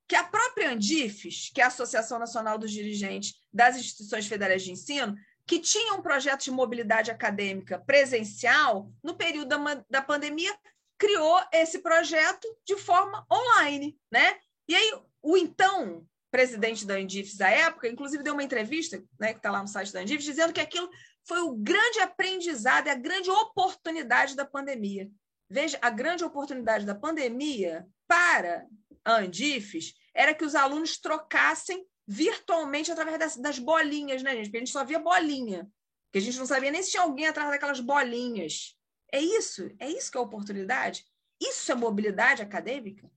[0.08, 4.72] que a própria Andifes, que é a Associação Nacional dos Dirigentes das Instituições Federais de
[4.72, 5.16] Ensino,
[5.48, 10.56] que tinha um projeto de mobilidade acadêmica presencial, no período da, da pandemia,
[10.98, 14.38] criou esse projeto de forma online, né?
[14.68, 14.92] E aí
[15.26, 19.62] o então presidente da Andifes da época, inclusive deu uma entrevista, né, que está lá
[19.62, 20.90] no site da Andifes, dizendo que aquilo
[21.26, 25.10] foi o grande aprendizado a grande oportunidade da pandemia.
[25.50, 28.68] Veja, a grande oportunidade da pandemia para
[29.04, 34.46] a Andifes era que os alunos trocassem virtualmente através das, das bolinhas, né, gente?
[34.46, 35.68] Porque a gente só via bolinha,
[36.12, 38.78] que a gente não sabia nem se tinha alguém atrás daquelas bolinhas.
[39.12, 39.70] É isso?
[39.80, 41.04] É isso que é oportunidade?
[41.42, 43.10] Isso é mobilidade acadêmica?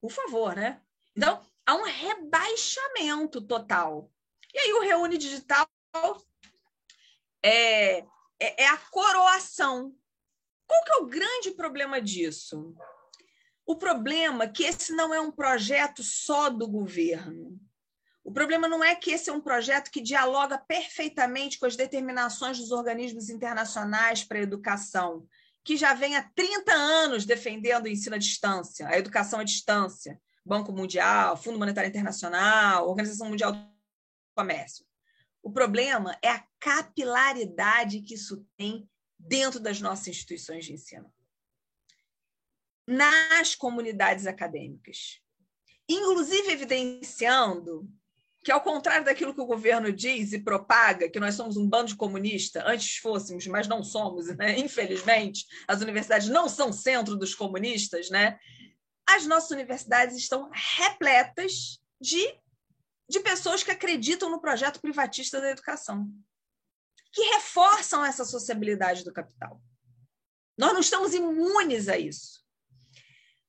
[0.00, 0.80] Por favor, né?
[1.16, 4.10] Então, há um rebaixamento total.
[4.54, 5.66] E aí o Reúne Digital
[7.42, 9.94] é, é, é a coroação.
[10.66, 12.74] Qual que é o grande problema disso?
[13.64, 17.58] O problema é que esse não é um projeto só do governo.
[18.22, 22.58] O problema não é que esse é um projeto que dialoga perfeitamente com as determinações
[22.58, 25.26] dos organismos internacionais para a educação,
[25.66, 30.18] que já vem há 30 anos defendendo o ensino à distância, a educação à distância.
[30.44, 33.68] Banco Mundial, Fundo Monetário Internacional, Organização Mundial do
[34.32, 34.86] Comércio.
[35.42, 38.88] O problema é a capilaridade que isso tem
[39.18, 41.12] dentro das nossas instituições de ensino,
[42.86, 45.20] nas comunidades acadêmicas,
[45.88, 47.90] inclusive evidenciando
[48.46, 51.88] que, ao contrário daquilo que o governo diz e propaga, que nós somos um bando
[51.88, 54.54] de comunistas, antes fôssemos, mas não somos, né?
[54.56, 58.38] infelizmente, as universidades não são centro dos comunistas, né?
[59.04, 62.38] as nossas universidades estão repletas de
[63.08, 66.08] de pessoas que acreditam no projeto privatista da educação,
[67.12, 69.60] que reforçam essa sociabilidade do capital.
[70.56, 72.44] Nós não estamos imunes a isso.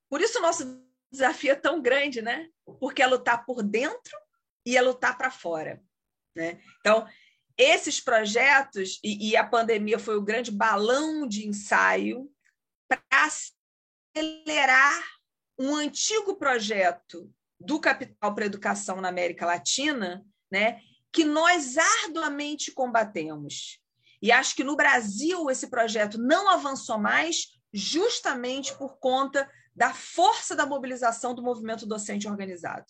[0.09, 2.49] Por isso o nosso desafio é tão grande, né?
[2.79, 4.26] Porque é lutar por dentro
[4.67, 5.81] e é lutar para fora.
[6.35, 6.59] Né?
[6.81, 7.07] Então,
[7.57, 12.29] esses projetos, e, e, a pandemia foi o grande balão de ensaio
[12.85, 13.01] para
[14.13, 15.01] acelerar
[15.57, 20.81] um antigo projeto do capital para a educação na América Latina, né,
[21.13, 23.79] que nós arduamente combatemos.
[24.21, 30.57] E acho que no Brasil esse projeto não avançou mais, justamente por conta da força
[30.57, 32.85] da mobilização do movimento docente organizado.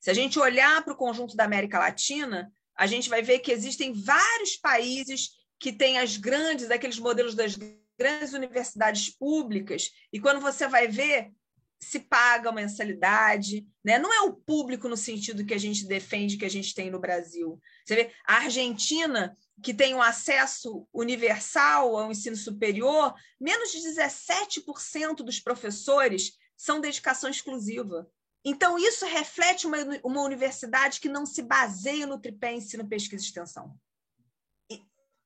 [0.00, 3.52] Se a gente olhar para o conjunto da América Latina, a gente vai ver que
[3.52, 7.56] existem vários países que têm as grandes, aqueles modelos das
[7.98, 11.32] grandes universidades públicas, e quando você vai ver,
[11.80, 13.98] se paga uma mensalidade, né?
[13.98, 16.98] não é o público no sentido que a gente defende que a gente tem no
[16.98, 17.60] Brasil.
[17.84, 25.16] Você vê, a Argentina, que tem um acesso universal ao ensino superior, menos de 17%
[25.16, 28.08] dos professores são dedicação exclusiva.
[28.44, 33.26] Então, isso reflete uma, uma universidade que não se baseia no tripé ensino, pesquisa e
[33.26, 33.74] extensão.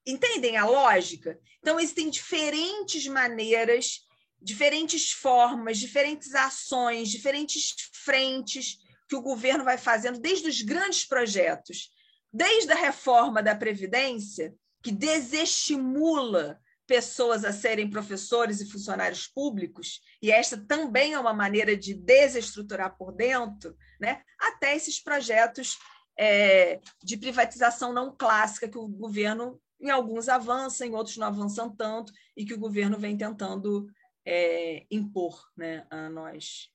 [0.04, 1.38] Entendem a lógica?
[1.60, 4.00] Então, existem diferentes maneiras
[4.42, 11.90] diferentes formas, diferentes ações, diferentes frentes que o governo vai fazendo, desde os grandes projetos,
[12.32, 16.58] desde a reforma da Previdência, que desestimula
[16.92, 22.98] pessoas a serem professores e funcionários públicos, e esta também é uma maneira de desestruturar
[22.98, 24.22] por dentro, né?
[24.38, 25.78] até esses projetos
[26.18, 31.74] é, de privatização não clássica que o governo, em alguns avança, em outros não avançam
[31.74, 33.86] tanto, e que o governo vem tentando
[34.22, 36.70] é, impor né, a nós.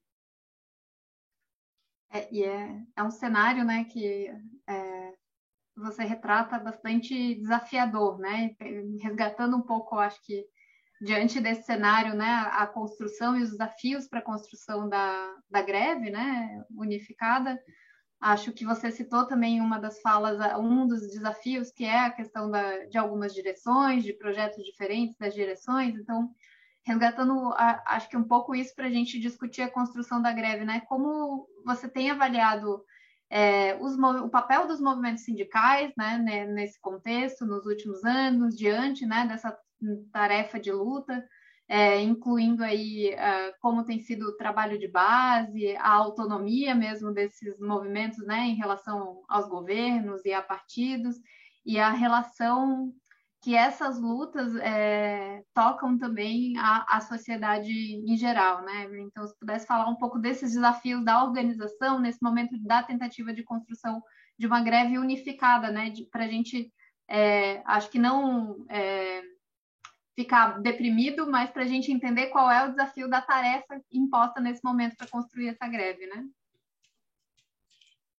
[2.09, 4.33] É, e é, é um cenário né, que
[4.67, 5.13] é,
[5.77, 8.55] você retrata bastante desafiador, né?
[9.01, 10.45] resgatando um pouco, acho que
[10.99, 16.09] diante desse cenário, né, a construção e os desafios para a construção da, da greve
[16.09, 17.59] né, unificada,
[18.19, 22.49] acho que você citou também uma das falas, um dos desafios, que é a questão
[22.49, 26.31] da, de algumas direções, de projetos diferentes das direções, então
[26.83, 27.53] resgatando,
[27.85, 30.79] acho que um pouco isso para a gente discutir a construção da greve, né?
[30.87, 32.81] Como você tem avaliado
[33.29, 36.17] é, os, o papel dos movimentos sindicais, né,
[36.47, 39.57] nesse contexto, nos últimos anos, diante, né, dessa
[40.11, 41.25] tarefa de luta,
[41.69, 47.59] é, incluindo aí uh, como tem sido o trabalho de base, a autonomia mesmo desses
[47.59, 51.17] movimentos, né, em relação aos governos e a partidos,
[51.65, 52.93] e a relação
[53.47, 58.89] que essas lutas é, tocam também a, a sociedade em geral, né?
[58.99, 63.45] Então, se pudesse falar um pouco desses desafios da organização nesse momento da tentativa de
[63.45, 64.03] construção
[64.37, 65.93] de uma greve unificada, né?
[66.11, 66.69] Para a gente,
[67.07, 69.23] é, acho que não é,
[70.13, 74.61] ficar deprimido, mas para a gente entender qual é o desafio da tarefa imposta nesse
[74.61, 76.25] momento para construir essa greve, né?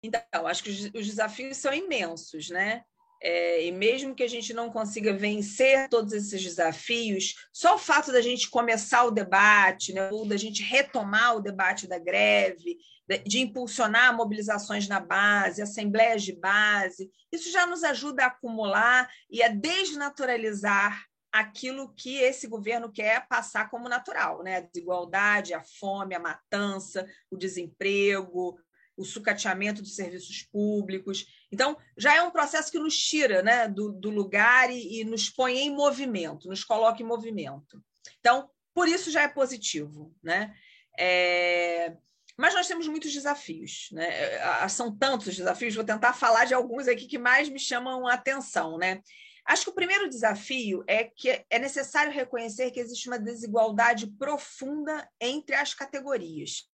[0.02, 2.82] Então, acho que os desafios são imensos, né?
[3.20, 8.12] É, e mesmo que a gente não consiga vencer todos esses desafios, só o fato
[8.12, 12.78] da gente começar o debate, né, ou da gente retomar o debate da greve,
[13.24, 19.42] de, impulsionar mobilizações na base, assembleias de base, isso já nos ajuda a acumular e
[19.42, 24.56] a desnaturalizar aquilo que esse governo quer passar como natural, né?
[24.56, 28.58] A desigualdade, a fome, a matança, o desemprego,
[28.98, 31.26] o sucateamento dos serviços públicos.
[31.52, 35.30] Então, já é um processo que nos tira né, do, do lugar e, e, nos
[35.30, 37.82] põe em movimento, nos coloca em movimento.
[38.18, 40.14] Então, por isso já é positivo.
[40.22, 40.52] Né?
[40.98, 41.96] É...
[42.36, 43.88] Mas nós temos muitos desafios.
[43.92, 44.68] Né?
[44.68, 48.76] São tantos desafios, vou tentar falar de alguns aqui que mais me chamam a atenção.
[48.78, 49.00] Né?
[49.44, 55.08] Acho que o primeiro desafio é que é necessário reconhecer que existe uma desigualdade profunda
[55.20, 56.68] entre as categorias.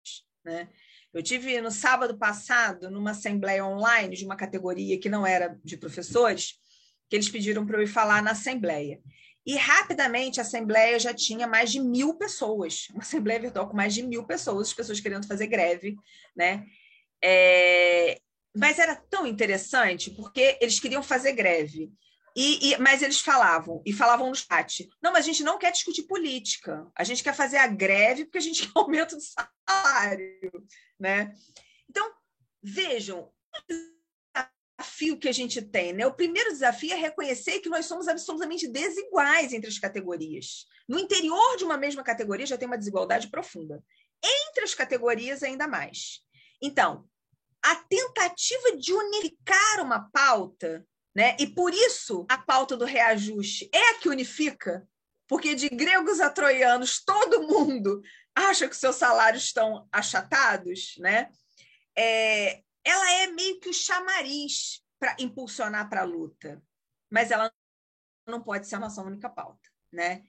[0.44, 0.68] Né?
[1.12, 5.76] Eu tive no sábado passado, numa assembleia online de uma categoria que não era de
[5.76, 6.54] professores,
[7.08, 8.98] que eles pediram para eu ir falar na assembleia.
[9.44, 13.92] E rapidamente a assembleia já tinha mais de mil pessoas, uma assembleia virtual com mais
[13.92, 15.96] de mil pessoas, as pessoas querendo fazer greve,
[16.34, 16.64] né?
[17.22, 18.18] É...
[18.56, 21.90] Mas era tão interessante porque eles queriam fazer greve.
[22.36, 25.70] E, e, mas eles falavam, e falavam no chat, não, mas a gente não quer
[25.70, 30.66] discutir política, a gente quer fazer a greve porque a gente quer aumento de salário,
[30.98, 31.34] né?
[31.88, 32.10] Então,
[32.62, 34.42] vejam, o
[34.78, 36.06] desafio que a gente tem, né?
[36.06, 40.66] O primeiro desafio é reconhecer que nós somos absolutamente desiguais entre as categorias.
[40.88, 43.82] No interior de uma mesma categoria já tem uma desigualdade profunda.
[44.24, 46.20] Entre as categorias, ainda mais.
[46.62, 47.06] Então,
[47.62, 51.36] a tentativa de unificar uma pauta né?
[51.38, 54.86] E por isso a pauta do reajuste é a que unifica,
[55.26, 58.02] porque de gregos a troianos todo mundo
[58.34, 61.30] acha que seus salários estão achatados, né?
[61.96, 66.62] É, ela é meio que o chamariz para impulsionar para a luta,
[67.10, 67.52] mas ela
[68.26, 70.22] não pode ser a nossa única pauta, né?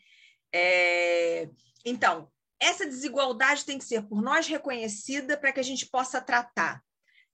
[0.54, 1.50] É,
[1.86, 6.84] então, essa desigualdade tem que ser por nós reconhecida para que a gente possa tratar.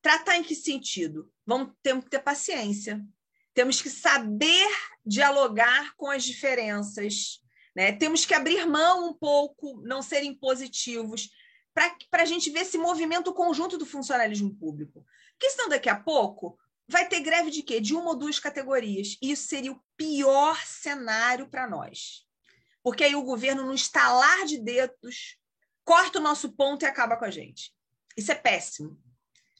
[0.02, 1.32] Tratar em que sentido?
[1.45, 3.04] Vamos ter que ter paciência,
[3.60, 4.70] temos que saber
[5.05, 7.41] dialogar com as diferenças,
[7.76, 7.91] né?
[7.91, 11.30] temos que abrir mão um pouco, não ser impositivos,
[11.74, 15.05] para a gente ver esse movimento conjunto do funcionalismo público.
[15.34, 16.57] Porque senão, daqui a pouco,
[16.88, 17.82] vai ter greve de quê?
[17.82, 19.18] De uma ou duas categorias.
[19.22, 22.26] E isso seria o pior cenário para nós.
[22.82, 25.38] Porque aí o governo, no estalar de dedos,
[25.84, 27.74] corta o nosso ponto e acaba com a gente.
[28.16, 28.97] Isso é péssimo.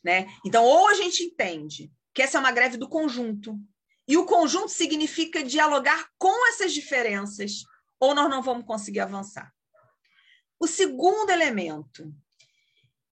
[0.01, 0.25] Né?
[0.45, 3.59] Então, ou a gente entende que essa é uma greve do conjunto,
[4.10, 7.64] e o conjunto significa dialogar com essas diferenças,
[7.99, 9.53] ou nós não vamos conseguir avançar.
[10.60, 12.12] O segundo elemento,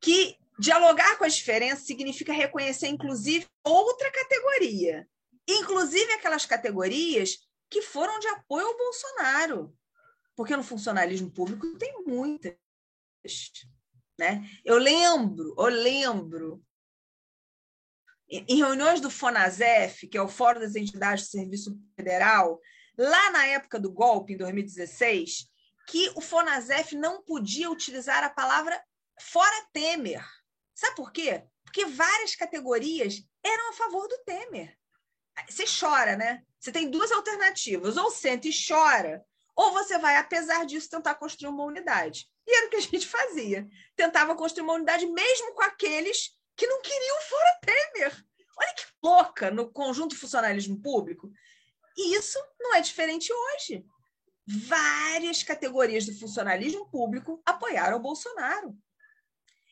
[0.02, 5.08] que dialogar com as diferenças significa reconhecer, inclusive, outra categoria,
[5.48, 9.78] inclusive aquelas categorias que foram de apoio ao Bolsonaro,
[10.36, 12.56] porque no funcionalismo público tem muitas.
[14.18, 14.50] Né?
[14.66, 16.66] Eu lembro, eu lembro
[18.30, 22.60] em reuniões do FONASEF, que é o Fórum das Entidades do Serviço Federal,
[22.98, 25.48] lá na época do golpe, em 2016,
[25.88, 28.80] que o FONASEF não podia utilizar a palavra
[29.20, 30.26] fora Temer.
[30.76, 31.44] Sabe por quê?
[31.64, 34.78] Porque várias categorias eram a favor do Temer.
[35.50, 36.44] Você chora, né?
[36.60, 39.24] Você tem duas alternativas: ou senta e chora,
[39.56, 42.28] ou você vai, apesar disso, tentar construir uma unidade.
[42.46, 43.68] E era o que a gente fazia.
[43.96, 48.26] Tentava construir uma unidade mesmo com aqueles que não queriam fora Temer.
[48.58, 51.32] Olha que louca no conjunto funcionalismo público.
[51.96, 53.86] E isso não é diferente hoje.
[54.46, 58.76] Várias categorias do funcionalismo público apoiaram o Bolsonaro.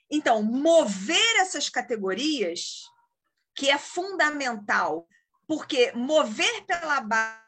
[0.10, 2.84] Então, mover essas categorias,
[3.56, 5.08] que é fundamental,
[5.48, 7.42] porque mover pela base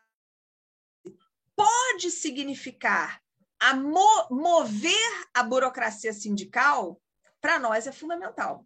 [1.55, 3.21] pode significar
[3.59, 7.01] a mo mover a burocracia sindical,
[7.41, 8.65] para nós é fundamental.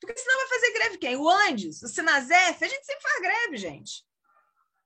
[0.00, 1.16] Porque senão vai fazer greve quem?
[1.16, 4.04] O Andes, o Sinazef, a gente sempre faz greve, gente.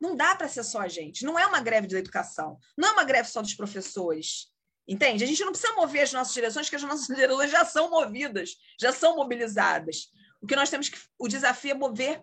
[0.01, 1.25] Não dá para ser só a gente.
[1.25, 2.59] Não é uma greve da educação.
[2.77, 4.53] Não é uma greve só dos professores.
[4.87, 5.25] Entende?
[5.25, 8.57] A gente não precisa mover as nossas direções, porque as nossas direções já são movidas,
[8.79, 10.11] já são mobilizadas.
[10.43, 10.99] O que nós temos que.
[11.19, 12.23] O desafio é mover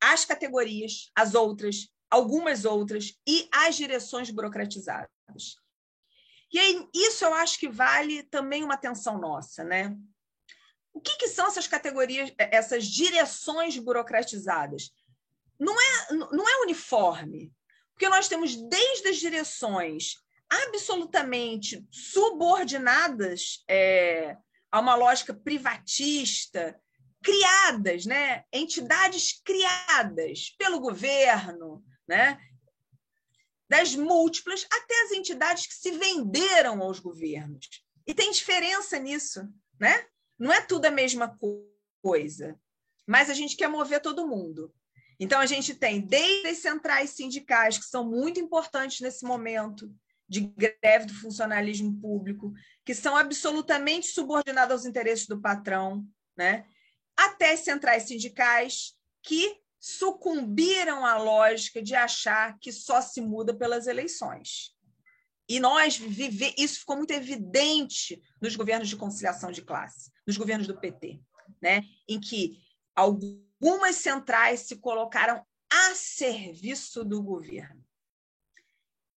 [0.00, 5.10] as categorias, as outras, algumas outras, e as direções burocratizadas.
[6.50, 9.94] E aí, isso eu acho que vale também uma atenção nossa, né?
[10.98, 14.90] O que, que, são essas categorias, é, essas direções burocratizadas?
[15.56, 17.52] Não é, não é uniforme,
[17.92, 20.16] porque nós temos desde as direções
[20.50, 24.36] absolutamente subordinadas é,
[24.72, 26.76] a uma lógica privatista,
[27.22, 28.42] criadas, né?
[28.52, 32.40] entidades criadas pelo governo, né?
[33.68, 37.68] das múltiplas até as entidades que se venderam aos governos.
[38.04, 40.08] E tem diferença nisso, né?
[40.38, 41.36] Não é tudo a mesma
[42.02, 42.58] coisa,
[43.06, 44.72] mas a gente quer mover todo mundo.
[45.20, 49.92] Então, a gente tem desde as centrais sindicais, que são muito importantes nesse momento
[50.28, 52.52] de greve do funcionalismo público,
[52.84, 56.66] que são absolutamente subordinadas aos interesses do patrão, né?
[57.16, 63.88] até as centrais sindicais que sucumbiram à lógica de achar que só se muda pelas
[63.88, 64.76] eleições.
[65.48, 66.54] E nós vive...
[66.58, 71.20] isso ficou muito evidente nos governos de conciliação de classe, nos governos do PT,
[71.62, 71.82] né?
[72.06, 72.58] em que
[72.94, 75.42] algumas centrais se colocaram
[75.72, 77.82] a serviço do governo.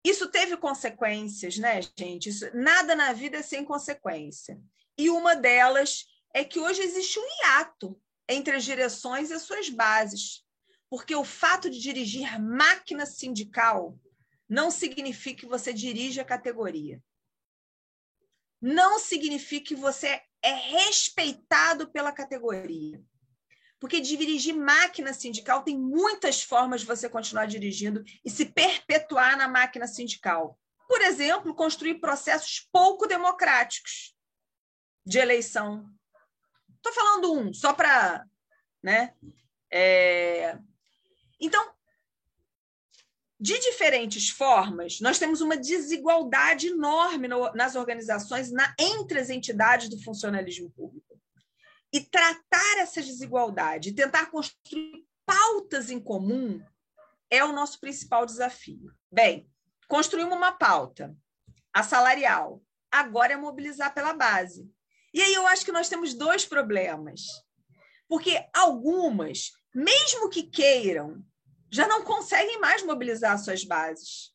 [0.04, 2.30] Isso teve consequências, né, gente?
[2.30, 4.58] Isso, nada na vida é sem consequência.
[4.96, 9.68] E uma delas é que hoje existe um hiato entre as direções e as suas
[9.68, 10.44] bases,
[10.88, 13.98] porque o fato de dirigir máquina sindical
[14.50, 17.02] não significa que você dirige a categoria.
[18.60, 23.02] Não significa que você é respeitado pela categoria.
[23.78, 29.48] Porque dirigir máquina sindical tem muitas formas de você continuar dirigindo e se perpetuar na
[29.48, 30.58] máquina sindical.
[30.86, 34.14] Por exemplo, construir processos pouco democráticos
[35.06, 35.88] de eleição
[36.80, 38.24] Estou falando um, só para.
[38.82, 39.14] Né?
[39.70, 40.58] É...
[41.38, 41.74] Então,
[43.40, 49.88] de diferentes formas, nós temos uma desigualdade enorme no, nas organizações, na, entre as entidades
[49.88, 51.18] do funcionalismo público.
[51.90, 56.62] E tratar essa desigualdade, tentar construir pautas em comum,
[57.30, 58.92] é o nosso principal desafio.
[59.10, 59.48] Bem,
[59.88, 61.16] construímos uma pauta,
[61.72, 62.62] a salarial.
[62.90, 64.70] Agora é mobilizar pela base.
[65.14, 67.22] E aí eu acho que nós temos dois problemas.
[68.06, 71.24] Porque algumas, mesmo que queiram,
[71.70, 74.32] já não conseguem mais mobilizar suas bases.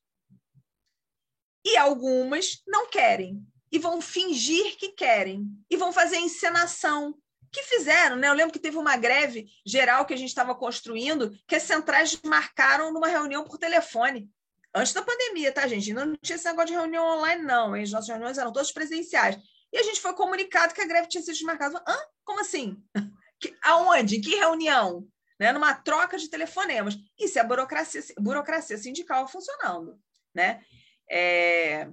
[1.64, 7.16] E algumas não querem e vão fingir que querem e vão fazer encenação
[7.52, 8.28] que fizeram, né?
[8.28, 12.20] Eu lembro que teve uma greve geral que a gente estava construindo, que as centrais
[12.24, 14.30] marcaram numa reunião por telefone.
[14.74, 15.94] Antes da pandemia, tá, gente?
[15.94, 17.74] Não tinha esse negócio de reunião online, não.
[17.74, 19.38] As nossas reuniões eram todas presenciais.
[19.72, 21.82] E a gente foi comunicado que a greve tinha sido desmarcada.
[21.88, 21.98] Hã?
[22.24, 22.78] Como assim?
[23.38, 24.22] Que, aonde?
[24.22, 25.06] Que reunião?
[25.40, 25.52] Né?
[25.52, 26.98] Numa troca de telefonemas.
[27.20, 30.00] Isso é a burocracia, burocracia sindical funcionando.
[30.34, 30.64] Né?
[31.10, 31.88] É...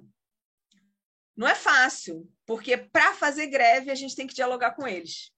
[1.37, 5.33] Não é fácil, porque para fazer greve a gente tem que dialogar com eles.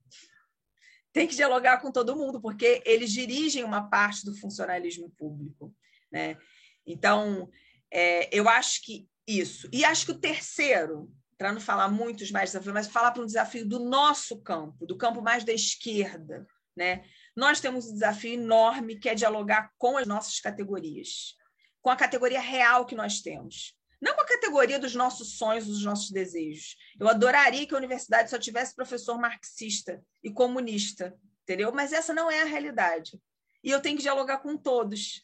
[1.13, 5.73] Tem que dialogar com todo mundo, porque eles dirigem uma parte do funcionalismo público.
[6.11, 6.37] Né?
[6.85, 7.49] Então,
[7.91, 9.69] é, eu acho que isso.
[9.73, 13.27] E acho que o terceiro, para não falar muitos mais desafios, mas falar para um
[13.27, 16.47] desafio do nosso campo, do campo mais da esquerda.
[16.77, 17.05] Né?
[17.37, 21.37] Nós temos um desafio enorme que é dialogar com as nossas categorias,
[21.83, 23.77] com a categoria real que nós temos.
[24.01, 26.77] Não com a categoria dos nossos sonhos, dos nossos desejos.
[27.01, 31.73] Eu adoraria que a universidade só tivesse professor marxista e comunista, entendeu?
[31.73, 33.19] Mas essa não é a realidade.
[33.63, 35.23] E eu tenho que dialogar com todos,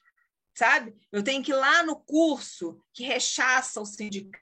[0.54, 0.96] sabe?
[1.12, 4.40] Eu tenho que ir lá no curso que rechaça o sindicato,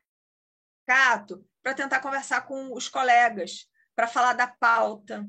[1.63, 5.29] para tentar conversar com os colegas, para falar da pauta.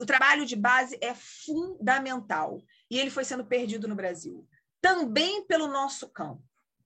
[0.00, 4.46] O trabalho de base é fundamental e ele foi sendo perdido no Brasil.
[4.80, 6.42] Também pelo nosso campo.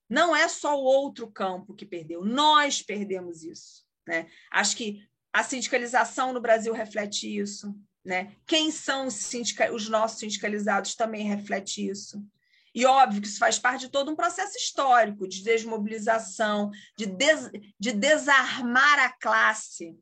[0.09, 3.85] Não é só o outro campo que perdeu, nós perdemos isso.
[4.07, 4.29] Né?
[4.51, 7.75] Acho que a sindicalização no Brasil reflete isso.
[8.05, 8.37] Né?
[8.47, 9.73] Quem são os, sindica...
[9.73, 12.23] os nossos sindicalizados também reflete isso.
[12.75, 17.51] E óbvio que isso faz parte de todo um processo histórico de desmobilização, de, des,
[17.79, 19.97] de desarmar a classe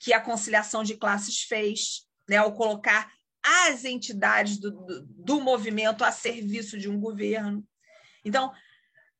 [0.00, 3.12] que a conciliação de classes fez, né, ao colocar
[3.42, 7.66] as entidades do, do, do movimento a serviço de um governo.
[8.24, 8.52] Então,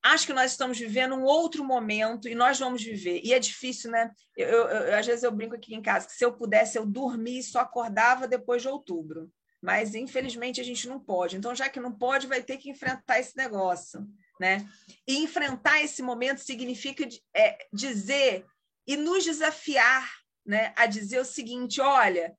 [0.02, 3.20] acho que nós estamos vivendo um outro momento e nós vamos viver.
[3.24, 4.10] E é difícil, né?
[4.36, 7.40] Eu, eu, às vezes eu brinco aqui em casa que se eu pudesse, eu dormia
[7.40, 9.30] e só acordava depois de outubro
[9.62, 11.36] mas infelizmente a gente não pode.
[11.36, 14.08] Então, já que não pode, vai ter que enfrentar esse negócio,
[14.40, 14.66] né?
[15.06, 17.06] E enfrentar esse momento significa
[17.36, 18.46] é, dizer
[18.86, 20.10] e nos desafiar,
[20.46, 22.34] né, a dizer o seguinte: olha,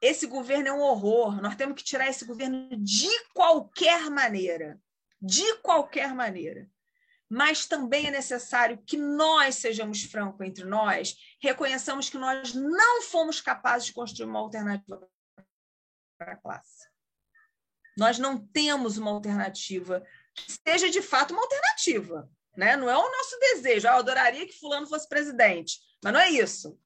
[0.00, 4.80] esse governo é um horror, nós temos que tirar esse governo de qualquer maneira,
[5.20, 6.68] de qualquer maneira.
[7.28, 13.40] Mas também é necessário que nós sejamos francos entre nós, reconheçamos que nós não fomos
[13.40, 15.08] capazes de construir uma alternativa
[16.18, 16.88] para a classe.
[17.96, 20.04] Nós não temos uma alternativa
[20.34, 22.28] que seja de fato uma alternativa.
[22.56, 22.76] Né?
[22.76, 23.86] Não é o nosso desejo.
[23.88, 25.78] Ah, eu adoraria que fulano fosse presidente.
[26.02, 26.78] Mas não é isso.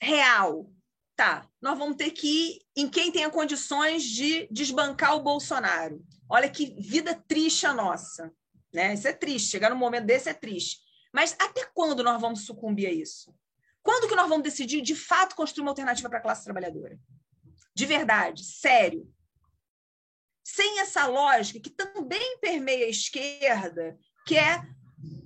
[0.00, 0.72] Real.
[1.20, 6.02] Tá, nós vamos ter que ir em quem tenha condições de desbancar o Bolsonaro.
[6.26, 8.32] Olha que vida triste a nossa.
[8.72, 8.94] Né?
[8.94, 10.78] Isso é triste, chegar num momento desse é triste.
[11.12, 13.34] Mas até quando nós vamos sucumbir a isso?
[13.82, 16.98] Quando que nós vamos decidir, de fato, construir uma alternativa para a classe trabalhadora?
[17.74, 19.06] De verdade, sério.
[20.42, 24.62] Sem essa lógica que também permeia a esquerda, que é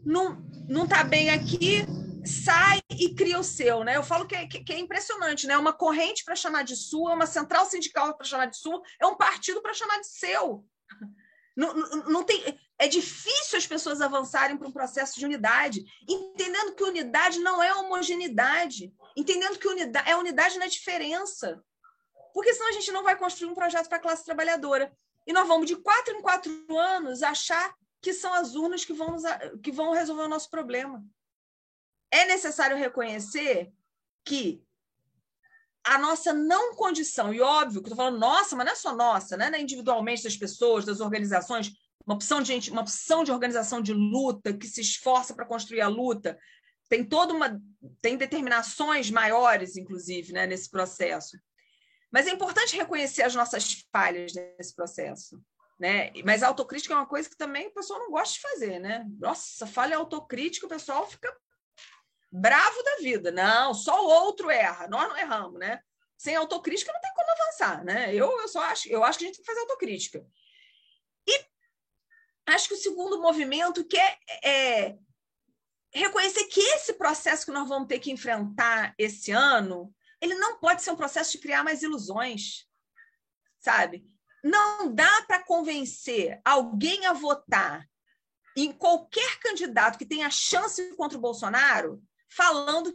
[0.05, 1.87] não, não tá bem aqui,
[2.25, 3.97] sai e cria o seu, né?
[3.97, 5.57] Eu falo que é, que é impressionante, né?
[5.57, 9.17] Uma corrente para chamar de sua, uma central sindical para chamar de sua, é um
[9.17, 10.65] partido para chamar de seu.
[11.57, 16.75] Não, não, não, tem, é difícil as pessoas avançarem para um processo de unidade, entendendo
[16.75, 21.63] que unidade não é homogeneidade, entendendo que unidade, é unidade na diferença.
[22.33, 24.93] Porque senão a gente não vai construir um projeto para a classe trabalhadora.
[25.25, 27.73] E nós vamos, de quatro em quatro anos, achar
[28.03, 29.17] que são as urnas que vão,
[29.63, 31.03] que vão resolver o nosso problema.
[32.15, 33.73] É necessário reconhecer
[34.25, 34.63] que
[35.85, 39.37] a nossa não condição, e óbvio que estou falando nossa, mas não é só nossa,
[39.37, 39.51] né?
[39.53, 41.73] É individualmente das pessoas, das organizações,
[42.07, 45.81] uma opção de gente, uma opção de organização de luta que se esforça para construir
[45.81, 46.39] a luta,
[46.89, 47.61] tem toda uma
[48.01, 51.37] tem determinações maiores, inclusive, né, nesse processo.
[52.13, 55.43] Mas é importante reconhecer as nossas falhas nesse processo.
[55.81, 56.13] Né?
[56.25, 59.05] Mas a autocrítica é uma coisa que também o pessoal não gosta de fazer, né?
[59.19, 61.37] Nossa, falha autocrítica, o pessoal fica
[62.35, 63.31] bravo da vida.
[63.31, 65.81] Não, só o outro erra, nós não erramos, né?
[66.17, 68.15] Sem autocrítica não tem como avançar, né?
[68.15, 70.27] Eu, eu só acho, eu acho que a gente tem que fazer autocrítica.
[71.27, 71.45] E
[72.47, 74.99] acho que o segundo movimento que é, é
[75.93, 80.83] reconhecer que esse processo que nós vamos ter que enfrentar esse ano, ele não pode
[80.83, 82.67] ser um processo de criar mais ilusões,
[83.59, 84.05] sabe?
[84.45, 87.89] não dá para convencer alguém a votar
[88.55, 92.01] em qualquer candidato que tenha chance contra o Bolsonaro,
[92.37, 92.95] falando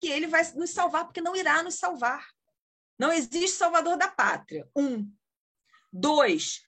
[0.00, 2.26] que ele vai nos salvar, porque não irá nos salvar.
[2.98, 4.68] Não existe salvador da pátria.
[4.76, 5.10] Um.
[5.92, 6.62] Dois,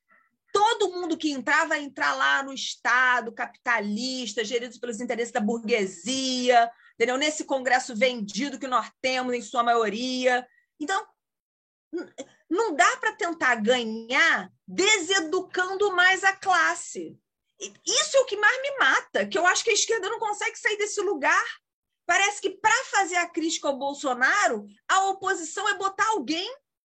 [0.53, 6.71] todo mundo que entrar vai entrar lá no Estado capitalista, gerido pelos interesses da burguesia,
[6.95, 7.17] entendeu?
[7.17, 10.47] nesse Congresso vendido que nós temos, em sua maioria.
[10.79, 11.07] Então,
[12.49, 17.19] não dá para tentar ganhar deseducando mais a classe.
[17.59, 20.57] Isso é o que mais me mata, que eu acho que a esquerda não consegue
[20.57, 21.45] sair desse lugar.
[22.11, 26.53] Parece que para fazer a crítica ao Bolsonaro, a oposição é botar alguém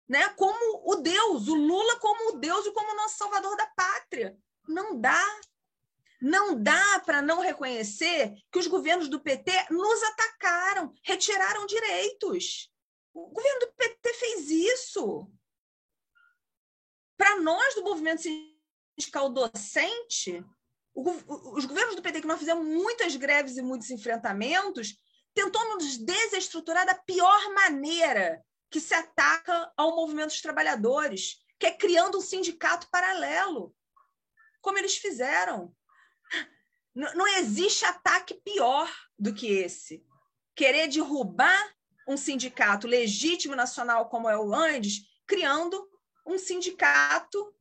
[0.10, 3.66] né, como o Deus, o Lula como o Deus e como o nosso salvador da
[3.66, 4.38] pátria.
[4.68, 5.40] Não dá.
[6.22, 12.70] Não dá para não reconhecer que os governos do PT nos atacaram, retiraram direitos.
[13.14, 15.32] O governo do PT fez isso.
[17.16, 20.44] Para nós do movimento sindical docente,
[20.94, 24.98] os governos do PT, que nós fizemos muitas greves e muitos enfrentamentos,
[25.36, 31.72] tentou nos desestruturar da pior maneira que se ataca ao movimento dos trabalhadores, que é
[31.72, 33.76] criando um sindicato paralelo,
[34.62, 35.76] como eles fizeram.
[36.94, 38.90] Não existe ataque pior
[39.20, 40.04] do que esse.
[40.56, 41.76] Querer derrubar
[42.08, 45.90] um sindicato legítimo nacional como é o Andes, criando
[46.26, 47.54] um sindicato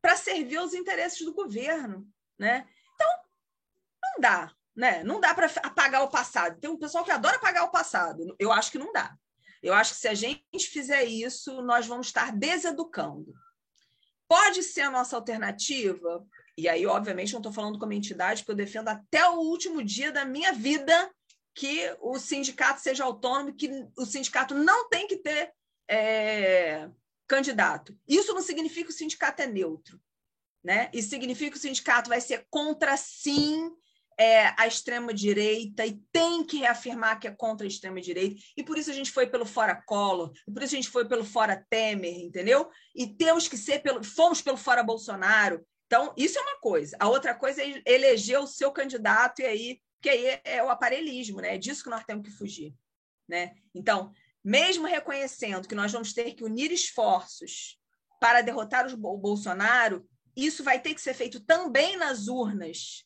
[0.00, 2.04] para servir aos interesses do governo,
[2.36, 2.68] né?
[2.94, 3.08] Então,
[4.02, 5.02] não dá, né?
[5.04, 6.60] Não dá para apagar o passado.
[6.60, 8.34] Tem um pessoal que adora apagar o passado.
[8.38, 9.14] Eu acho que não dá.
[9.62, 13.32] Eu acho que se a gente fizer isso, nós vamos estar deseducando.
[14.26, 16.26] Pode ser a nossa alternativa,
[16.56, 20.10] e aí, obviamente, não estou falando como entidade, porque eu defendo até o último dia
[20.10, 21.10] da minha vida
[21.54, 25.52] que o sindicato seja autônomo, que o sindicato não tem que ter
[25.88, 26.88] é,
[27.26, 27.96] candidato.
[28.08, 30.00] Isso não significa que o sindicato é neutro.
[30.64, 30.90] Né?
[30.92, 33.70] Isso significa que o sindicato vai ser contra, sim,
[34.18, 38.40] é, a extrema-direita e tem que reafirmar que é contra a extrema-direita.
[38.56, 41.06] E por isso a gente foi pelo fora Collor, e por isso a gente foi
[41.06, 42.70] pelo fora Temer, entendeu?
[42.94, 44.02] E temos que ser pelo.
[44.02, 45.64] Fomos pelo fora Bolsonaro.
[45.86, 46.96] Então, isso é uma coisa.
[46.98, 51.40] A outra coisa é eleger o seu candidato, e aí que aí é o aparelhismo,
[51.40, 51.54] né?
[51.54, 52.74] É disso que nós temos que fugir,
[53.28, 53.54] né?
[53.72, 54.12] Então,
[54.44, 57.78] mesmo reconhecendo que nós vamos ter que unir esforços
[58.20, 60.04] para derrotar o Bolsonaro,
[60.36, 63.04] isso vai ter que ser feito também nas urnas,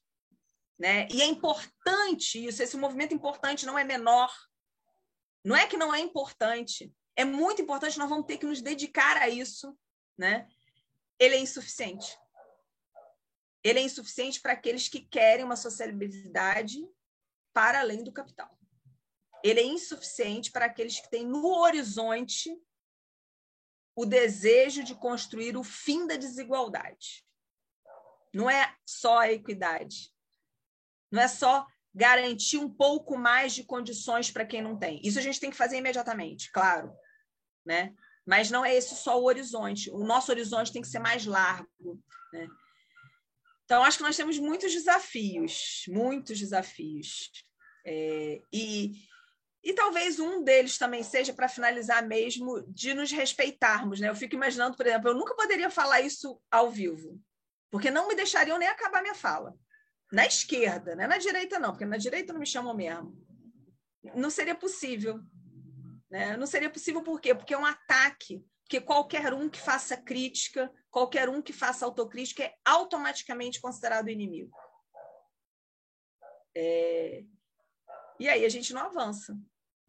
[0.79, 1.09] né?
[1.11, 4.33] E é importante isso, esse movimento importante não é menor.
[5.45, 9.17] Não é que não é importante, é muito importante, nós vamos ter que nos dedicar
[9.17, 9.79] a isso,
[10.19, 10.49] né?
[11.19, 12.19] Ele é insuficiente
[13.69, 16.89] ele é insuficiente para aqueles que querem uma sociabilidade
[17.53, 18.57] para além do capital.
[19.43, 22.57] Ele é insuficiente para aqueles que têm no horizonte
[23.97, 27.27] o desejo de construir o fim da desigualdade.
[28.33, 30.15] Não é só a equidade.
[31.11, 35.01] Não é só garantir um pouco mais de condições para quem não tem.
[35.03, 36.93] Isso a gente tem que fazer imediatamente, claro,
[37.65, 37.95] né?
[38.27, 39.91] Mas não é esse só o horizonte.
[39.91, 42.03] O nosso horizonte tem que ser mais largo,
[42.33, 42.47] né?
[43.67, 47.31] Então, acho que nós temos muitos desafios, muitos desafios.
[47.85, 48.93] É, e,
[49.63, 53.99] e talvez um deles também seja, para finalizar mesmo, de nos respeitarmos.
[53.99, 54.09] Né?
[54.09, 57.21] Eu fico imaginando, por exemplo, eu nunca poderia falar isso ao vivo,
[57.71, 59.53] porque não me deixariam nem acabar minha fala.
[60.13, 61.07] Na esquerda, né?
[61.07, 63.17] na direita não, porque na direita não me chamam mesmo.
[64.15, 65.21] Não seria possível.
[66.11, 66.37] Né?
[66.37, 67.35] Não seria possível por quê?
[67.35, 68.45] Porque é um ataque.
[68.63, 74.57] Porque qualquer um que faça crítica, qualquer um que faça autocrítica é automaticamente considerado inimigo.
[76.57, 77.25] É...
[78.19, 79.37] E aí a gente não avança.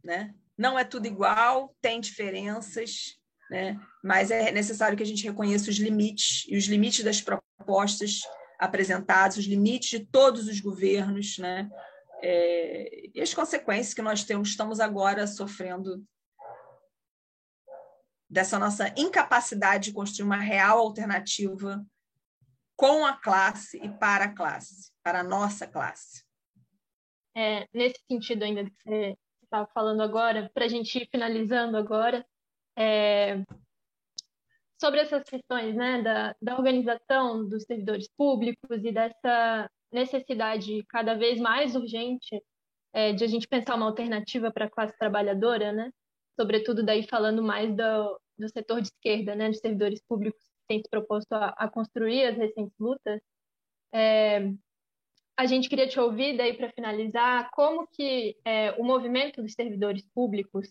[0.04, 0.34] Né?
[0.58, 3.20] Não é tudo igual, tem diferenças,
[3.50, 3.80] né?
[4.04, 8.22] mas é necessário que a gente reconheça os limites e os limites das propostas
[8.58, 11.70] apresentados, os limites de todos os governos, né?
[12.22, 16.04] É, e as consequências que nós temos, estamos agora sofrendo
[18.30, 21.86] dessa nossa incapacidade de construir uma real alternativa
[22.76, 26.26] com a classe e para a classe, para a nossa classe.
[27.36, 32.26] É, nesse sentido ainda que você estava falando agora, para a gente ir finalizando agora,
[32.76, 33.44] é,
[34.80, 41.40] sobre essas questões né, da, da organização dos servidores públicos e dessa necessidade cada vez
[41.40, 42.42] mais urgente
[42.94, 45.92] é, de a gente pensar uma alternativa para a classe trabalhadora, né?
[46.40, 50.80] sobretudo daí falando mais do, do setor de esquerda, né, dos servidores públicos que têm
[50.80, 53.20] se proposto a, a construir as recentes lutas.
[53.92, 54.52] É,
[55.36, 60.08] a gente queria te ouvir daí para finalizar como que é, o movimento dos servidores
[60.14, 60.68] públicos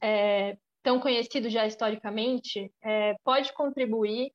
[0.00, 4.32] é, tão conhecido já historicamente, é, pode contribuir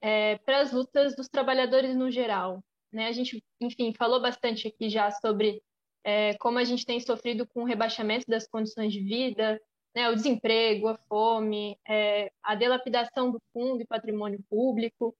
[0.00, 2.62] é, para as lutas dos trabalhadores no geral.
[2.92, 3.06] Né?
[3.06, 5.62] A gente, enfim, falou bastante aqui já sobre
[6.04, 9.60] é, como a gente tem sofrido com o rebaixamento das condições de vida,
[9.94, 15.14] né, o desemprego, a fome, é, a delapidação do fundo e patrimônio público,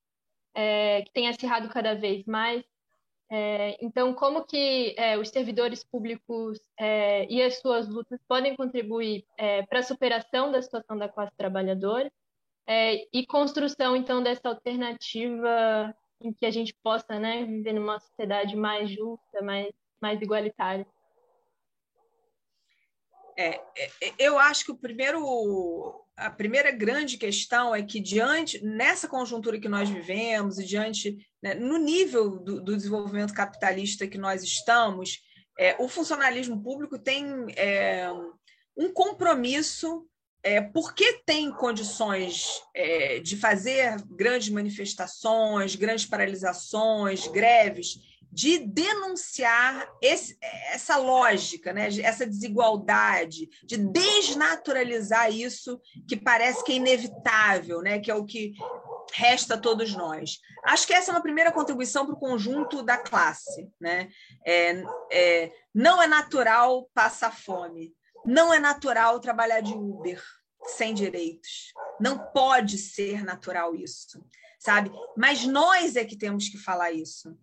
[0.54, 2.64] é, que tem acirrado cada vez mais.
[3.34, 9.24] É, então, como que é, os servidores públicos é, e as suas lutas podem contribuir
[9.38, 12.12] é, para a superação da situação da classe trabalhadora
[12.66, 18.54] é, e construção, então, dessa alternativa em que a gente possa né, viver numa sociedade
[18.54, 20.86] mais justa, mais, mais igualitária?
[23.34, 23.62] É,
[24.18, 29.68] eu acho que o primeiro, a primeira grande questão é que diante nessa conjuntura que
[29.68, 35.20] nós vivemos e diante né, no nível do, do, desenvolvimento capitalista que nós estamos,
[35.58, 37.24] é, o funcionalismo público tem
[37.56, 38.08] é,
[38.76, 40.06] um compromisso,
[40.42, 47.98] é, porque tem condições é, de fazer grandes manifestações, grandes paralisações, greves,
[48.32, 50.38] de denunciar esse,
[50.72, 51.88] essa lógica, né?
[52.02, 55.78] essa desigualdade, de desnaturalizar isso
[56.08, 57.98] que parece que é inevitável, né?
[57.98, 58.54] que é o que
[59.12, 60.38] resta a todos nós.
[60.64, 63.70] Acho que essa é uma primeira contribuição para o conjunto da classe.
[63.78, 64.08] Né?
[64.46, 64.82] É,
[65.12, 67.94] é, não é natural passar fome,
[68.24, 70.22] não é natural trabalhar de Uber
[70.64, 71.74] sem direitos.
[72.00, 74.24] Não pode ser natural isso,
[74.58, 74.90] sabe?
[75.16, 77.36] Mas nós é que temos que falar isso.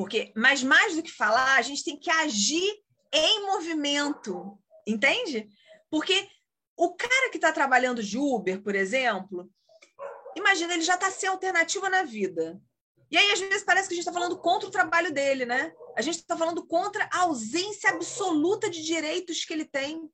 [0.00, 2.82] Porque, mas mais do que falar, a gente tem que agir
[3.12, 5.46] em movimento, entende?
[5.90, 6.26] Porque
[6.74, 9.50] o cara que está trabalhando de Uber, por exemplo,
[10.34, 12.58] imagina, ele já está sem alternativa na vida.
[13.10, 15.70] E aí, às vezes, parece que a gente está falando contra o trabalho dele, né?
[15.94, 20.10] A gente está falando contra a ausência absoluta de direitos que ele tem.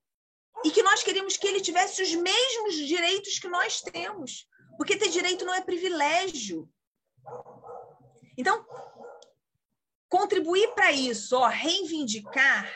[0.65, 4.49] E que nós queríamos que ele tivesse os mesmos direitos que nós temos.
[4.77, 6.69] Porque ter direito não é privilégio.
[8.37, 8.67] Então,
[10.09, 12.71] contribuir para isso, ó, reivindicar,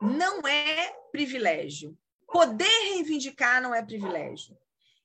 [0.00, 1.96] não é privilégio.
[2.26, 4.56] Poder reivindicar não é privilégio.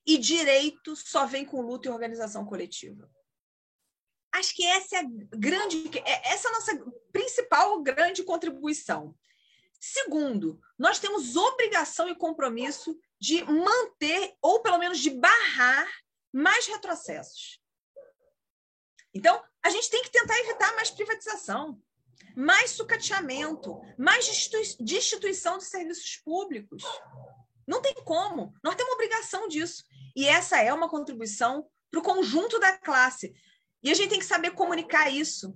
[0.06, 3.10] E direito só vem com luta e organização coletiva.
[4.32, 5.04] Acho que essa é a
[5.36, 9.14] grande, é, essa é a nossa principal grande contribuição.
[9.80, 15.88] Segundo, nós temos obrigação e compromisso de manter, ou pelo menos de barrar,
[16.32, 17.57] mais retrocessos.
[19.18, 21.76] Então, a gente tem que tentar evitar mais privatização,
[22.36, 24.28] mais sucateamento, mais
[24.78, 26.84] destituição de serviços públicos.
[27.66, 28.54] Não tem como.
[28.62, 29.82] Nós temos obrigação disso.
[30.14, 33.34] E essa é uma contribuição para o conjunto da classe.
[33.82, 35.52] E a gente tem que saber comunicar isso.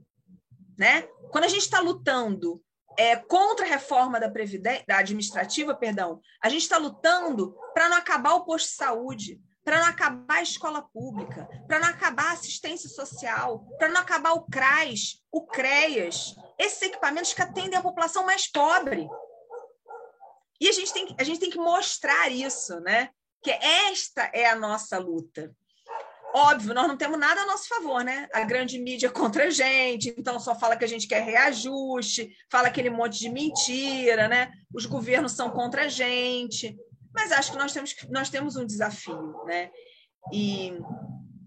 [0.76, 1.02] Né?
[1.30, 2.60] Quando a gente está lutando
[2.98, 8.34] é, contra a reforma da, da administrativa, perdão, a gente está lutando para não acabar
[8.34, 12.88] o posto de saúde, para não acabar a escola pública, para não acabar a assistência
[12.88, 18.50] social, para não acabar o CRAS, o CREAS, esses equipamentos que atendem a população mais
[18.50, 19.08] pobre.
[20.60, 23.10] E a gente tem, a gente tem que mostrar isso, né?
[23.42, 25.54] Que esta é a nossa luta.
[26.34, 28.26] Óbvio, nós não temos nada a nosso favor, né?
[28.32, 32.34] A grande mídia é contra a gente, então só fala que a gente quer reajuste,
[32.50, 34.50] fala aquele monte de mentira, né?
[34.72, 36.76] Os governos são contra a gente.
[37.14, 39.70] Mas acho que nós temos, nós temos um desafio, né?
[40.32, 40.72] E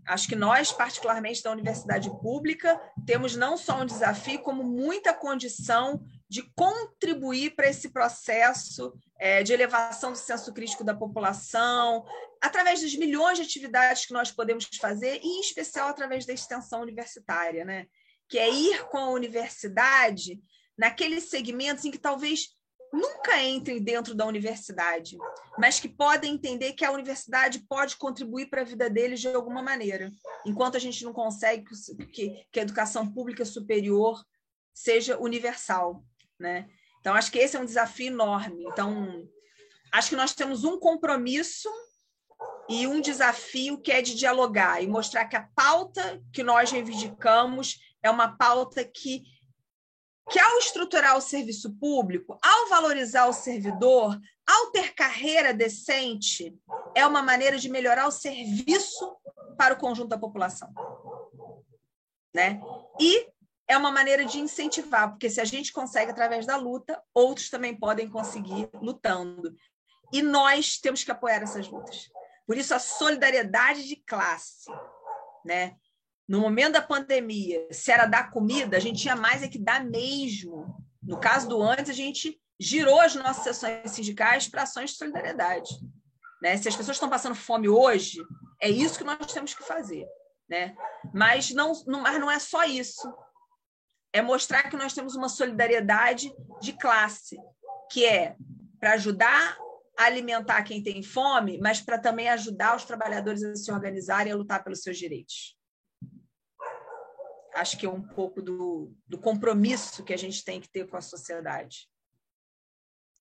[0.07, 6.05] acho que nós, particularmente da universidade pública, temos não só um desafio, como muita condição
[6.29, 12.05] de contribuir para esse processo é, de elevação do senso crítico da população,
[12.41, 16.81] através dos milhões de atividades que nós podemos fazer, e em especial através da extensão
[16.81, 17.87] universitária, né?
[18.27, 20.39] que é ir com a universidade
[20.77, 22.49] naqueles segmentos em que talvez
[22.95, 25.17] nunca entrem dentro da universidade,
[25.57, 29.61] mas que podem entender que a universidade pode contribuir para a vida deles de alguma
[29.61, 30.11] maneira,
[30.45, 31.65] enquanto a gente não consegue
[32.11, 34.23] que, que a educação pública superior
[34.73, 36.03] seja universal,
[36.39, 36.69] né?
[36.99, 38.65] Então acho que esse é um desafio enorme.
[38.65, 39.27] Então
[39.91, 41.69] acho que nós temos um compromisso
[42.67, 47.80] e um desafio que é de dialogar e mostrar que a pauta que nós reivindicamos
[48.01, 49.23] é uma pauta que
[50.30, 56.57] que ao estruturar o serviço público, ao valorizar o servidor, ao ter carreira decente,
[56.95, 59.15] é uma maneira de melhorar o serviço
[59.57, 60.73] para o conjunto da população.
[62.34, 62.60] Né?
[62.99, 63.27] E
[63.68, 67.76] é uma maneira de incentivar, porque se a gente consegue através da luta, outros também
[67.76, 69.56] podem conseguir lutando.
[70.11, 72.10] E nós temos que apoiar essas lutas.
[72.45, 74.69] Por isso, a solidariedade de classe,
[75.43, 75.76] né?
[76.27, 79.85] No momento da pandemia, se era dar comida, a gente tinha mais é que dar
[79.85, 80.76] mesmo.
[81.02, 85.69] No caso do antes, a gente girou as nossas sessões sindicais para ações de solidariedade.
[86.41, 86.57] Né?
[86.57, 88.19] Se as pessoas estão passando fome hoje,
[88.60, 90.07] é isso que nós temos que fazer.
[90.49, 90.76] Né?
[91.14, 93.07] Mas, não, não, mas não é só isso.
[94.11, 97.38] É mostrar que nós temos uma solidariedade de classe,
[97.91, 98.35] que é
[98.80, 99.57] para ajudar
[99.97, 104.34] a alimentar quem tem fome, mas para também ajudar os trabalhadores a se organizarem e
[104.34, 105.55] a lutar pelos seus direitos
[107.56, 110.98] acho que é um pouco do, do compromisso que a gente tem que ter com
[110.98, 111.90] a sociedade.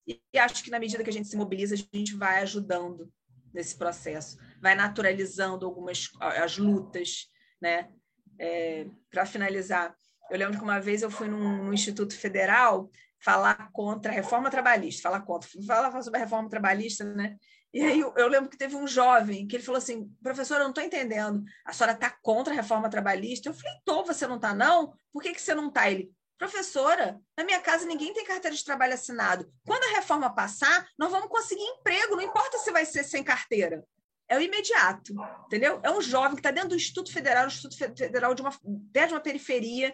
[0.07, 3.11] E, acho que na medida que a gente se mobiliza, a gente vai ajudando
[3.53, 7.31] nesse processo, vai naturalizando algumas as lutas,
[7.61, 7.91] né?
[8.39, 9.97] É, Para finalizar,
[10.31, 12.91] eu lembro que uma vez eu fui num, num, Instituto Federal
[13.23, 17.39] falar contra a reforma trabalhista, falar contra, falar sobre a reforma trabalhista, né?
[17.75, 20.69] E aí eu, lembro que teve um jovem que ele falou assim, professor, eu não
[20.69, 23.49] estou entendendo, a senhora está contra a reforma trabalhista?
[23.49, 24.97] Eu falei, tô, você não está não?
[25.13, 25.91] Por que, que você não está?
[25.91, 29.53] Ele, professora, na minha casa ninguém tem carteira de trabalho assinado.
[29.67, 33.85] Quando a reforma passar, nós vamos conseguir emprego, não importa se vai ser sem carteira.
[34.29, 35.13] É o imediato,
[35.47, 35.81] entendeu?
[35.83, 39.13] É um jovem que está dentro do Instituto Federal, um Instituto Federal de uma, de
[39.13, 39.93] uma periferia,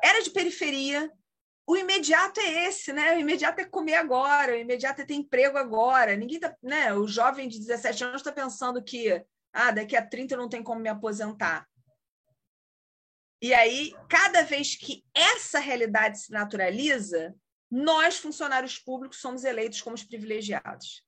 [0.00, 1.10] era de periferia,
[1.66, 3.14] o imediato é esse, né?
[3.14, 6.16] O imediato é comer agora, o imediato é ter emprego agora.
[6.16, 6.92] Ninguém tá, né?
[6.92, 10.62] O jovem de 17 anos está pensando que ah, daqui a 30 eu não tem
[10.62, 11.68] como me aposentar.
[13.40, 17.34] E aí, cada vez que essa realidade se naturaliza,
[17.70, 21.04] nós, funcionários públicos, somos eleitos como os privilegiados.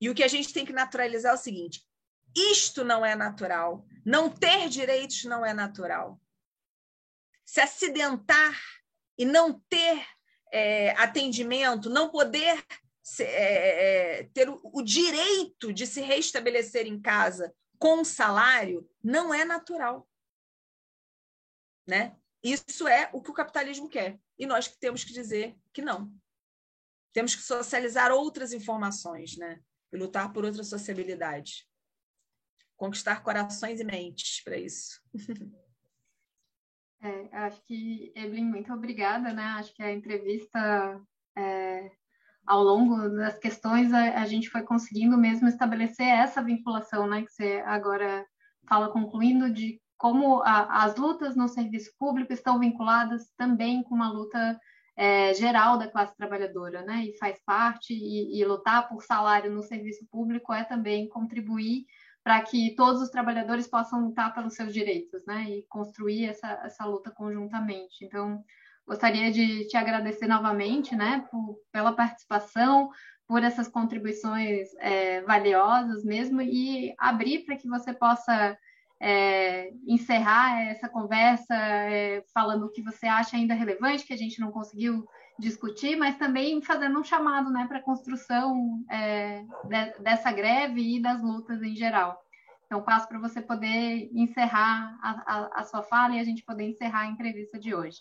[0.00, 1.84] E o que a gente tem que naturalizar é o seguinte:
[2.36, 3.86] isto não é natural.
[4.04, 6.20] Não ter direitos não é natural.
[7.44, 8.60] Se acidentar
[9.18, 10.06] e não ter
[10.52, 12.64] é, atendimento, não poder
[13.20, 19.44] é, é, ter o, o direito de se restabelecer em casa com salário, não é
[19.44, 20.08] natural.
[21.86, 22.16] Né?
[22.42, 24.18] Isso é o que o capitalismo quer.
[24.38, 26.12] E nós temos que dizer que não.
[27.12, 29.62] Temos que socializar outras informações, né?
[29.92, 31.68] E lutar por outra sociabilidade.
[32.76, 35.00] Conquistar corações e mentes para isso.
[37.04, 39.42] É, acho que, Evelyn, muito obrigada, né?
[39.58, 40.98] Acho que a entrevista,
[41.36, 41.90] é,
[42.46, 47.22] ao longo das questões, a, a, gente foi conseguindo mesmo estabelecer essa vinculação, né?
[47.22, 48.24] Que você agora
[48.66, 54.10] fala concluindo de como a, as lutas no serviço público estão vinculadas também com uma
[54.10, 54.58] luta
[54.96, 57.04] é, geral da classe trabalhadora, né?
[57.04, 61.84] E faz parte, e, e lutar por salário no serviço público é também contribuir
[62.24, 65.44] para que todos os trabalhadores possam lutar pelos seus direitos, né?
[65.50, 68.02] E construir essa, essa luta conjuntamente.
[68.02, 68.42] Então,
[68.86, 72.90] gostaria de te agradecer novamente, né, por, pela participação,
[73.26, 78.56] por essas contribuições é, valiosas mesmo, e abrir para que você possa
[79.00, 84.40] é, encerrar essa conversa é, falando o que você acha ainda relevante, que a gente
[84.40, 85.06] não conseguiu
[85.38, 91.02] discutir, mas também fazendo um chamado né, para a construção é, de, dessa greve e
[91.02, 92.22] das lutas em geral.
[92.66, 96.64] Então, passo para você poder encerrar a, a, a, sua fala e a gente poder
[96.64, 97.98] encerrar a entrevista de hoje.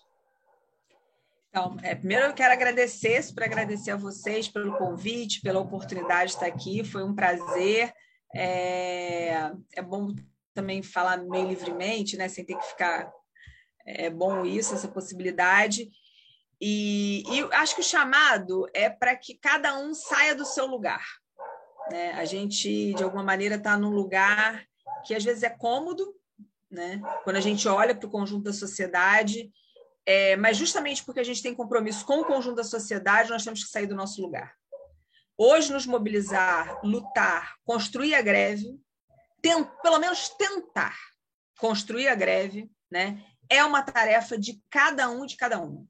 [1.49, 6.35] Então, é, primeiro eu quero agradecer, para agradecer a vocês pelo convite, pela oportunidade de
[6.37, 7.93] estar aqui, foi um prazer.
[8.33, 10.15] É, é bom
[10.53, 13.11] também falar meio livremente, né, sem ter que ficar.
[13.85, 15.89] É bom isso, essa possibilidade.
[16.65, 21.05] E, e acho que o chamado é para que cada um saia do seu lugar.
[21.91, 22.13] Né?
[22.13, 24.65] A gente, de alguma maneira, está num lugar
[25.05, 26.15] que às vezes é cômodo,
[26.71, 27.01] né?
[27.25, 29.51] quando a gente olha para o conjunto da sociedade,
[30.05, 33.61] é, mas justamente porque a gente tem compromisso com o conjunto da sociedade, nós temos
[33.61, 34.55] que sair do nosso lugar.
[35.37, 38.79] Hoje, nos mobilizar, lutar, construir a greve,
[39.81, 40.97] pelo menos tentar
[41.59, 45.85] construir a greve, né, é uma tarefa de cada um, de cada uma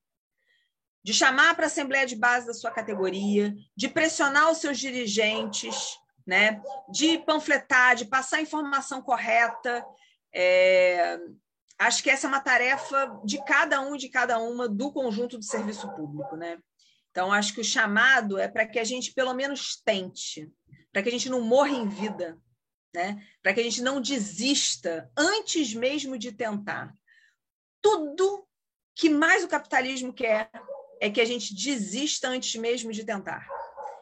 [1.04, 6.00] de chamar para a Assembleia de Base da sua categoria, de pressionar os seus dirigentes,
[6.26, 6.62] né?
[6.90, 9.86] de panfletar, de passar a informação correta.
[10.34, 11.20] É...
[11.78, 15.38] Acho que essa é uma tarefa de cada um e de cada uma do conjunto
[15.38, 16.38] do serviço público.
[16.38, 16.58] Né?
[17.12, 20.50] Então, acho que o chamado é para que a gente, pelo menos, tente,
[20.94, 22.38] para que a gente não morra em vida,
[22.96, 23.22] né?
[23.42, 26.96] para que a gente não desista antes mesmo de tentar.
[27.82, 28.48] Tudo
[28.96, 30.50] que mais o capitalismo quer
[31.04, 33.46] é que a gente desista antes mesmo de tentar.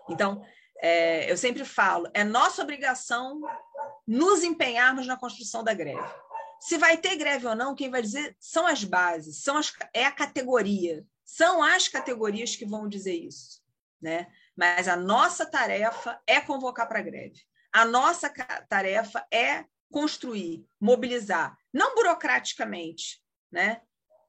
[0.08, 0.46] Então,
[0.80, 3.42] é, eu sempre falo, é nossa obrigação
[4.08, 6.08] nos empenharmos na construção da greve.
[6.60, 10.06] Se vai ter greve ou não, quem vai dizer são as bases, são as, é
[10.06, 13.64] a categoria, são as categorias que vão dizer isso,
[14.00, 14.28] né?
[14.56, 17.42] Mas a nossa tarefa é convocar para a greve.
[17.74, 18.32] A nossa
[18.70, 23.82] tarefa é construir, mobilizar, não burocraticamente, né?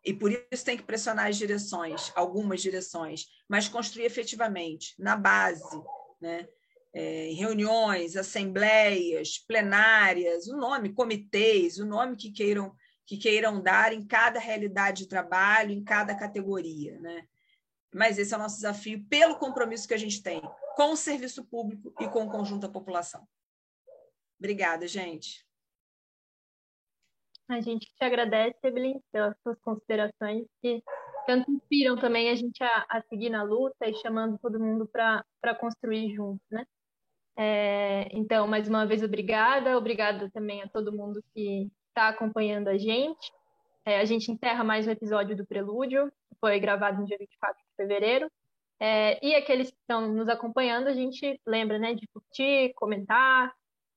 [0.04, 5.82] E por isso tem que pressionar as direções, algumas direções, mas construir efetivamente, na base,
[6.20, 6.48] né?
[6.94, 12.74] É, reuniões, assembleias, plenárias, o nome, comitês, o nome que queiram,
[13.06, 17.00] que queiram dar em cada realidade de trabalho, em cada categoria.
[17.00, 17.26] Né?
[17.94, 20.42] Mas esse é o nosso desafio, pelo compromisso que a gente tem
[20.76, 23.26] com o serviço público e com o conjunto da população.
[24.38, 25.46] Obrigada, gente.
[27.48, 30.82] A gente te agradece, Evelyn, pelas suas considerações que
[31.26, 35.54] tanto inspiram também a gente a, a seguir na luta e chamando todo mundo para
[35.58, 36.64] construir junto, né?
[37.36, 39.76] É, então, mais uma vez, obrigada.
[39.76, 43.32] Obrigada também a todo mundo que está acompanhando a gente.
[43.84, 47.56] É, a gente encerra mais um episódio do Prelúdio, que foi gravado no dia 24
[47.56, 48.30] de fevereiro.
[48.80, 53.52] É, e aqueles que estão nos acompanhando, a gente lembra né, de curtir, comentar,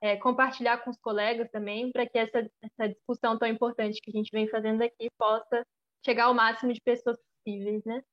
[0.06, 4.14] é, compartilhar com os colegas também, para que essa, essa discussão tão importante que a
[4.14, 5.66] gente vem fazendo aqui possa
[6.06, 8.04] chegar ao máximo de pessoas possíveis, né?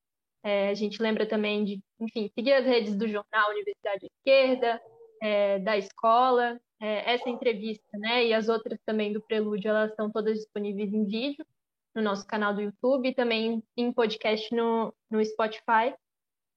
[0.43, 4.81] É, a gente lembra também de, enfim, seguir as redes do jornal Universidade Esquerda,
[5.21, 10.11] é, da escola, é, essa entrevista, né, e as outras também do Prelúdio, elas estão
[10.11, 11.45] todas disponíveis em vídeo
[11.95, 15.93] no nosso canal do YouTube e também em podcast no, no Spotify.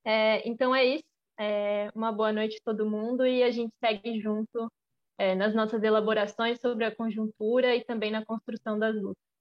[0.02, 1.04] É, então é isso.
[1.38, 4.72] É, uma boa noite a todo mundo e a gente segue junto
[5.18, 9.35] é, nas nossas elaborações sobre a conjuntura e também na construção das lutas.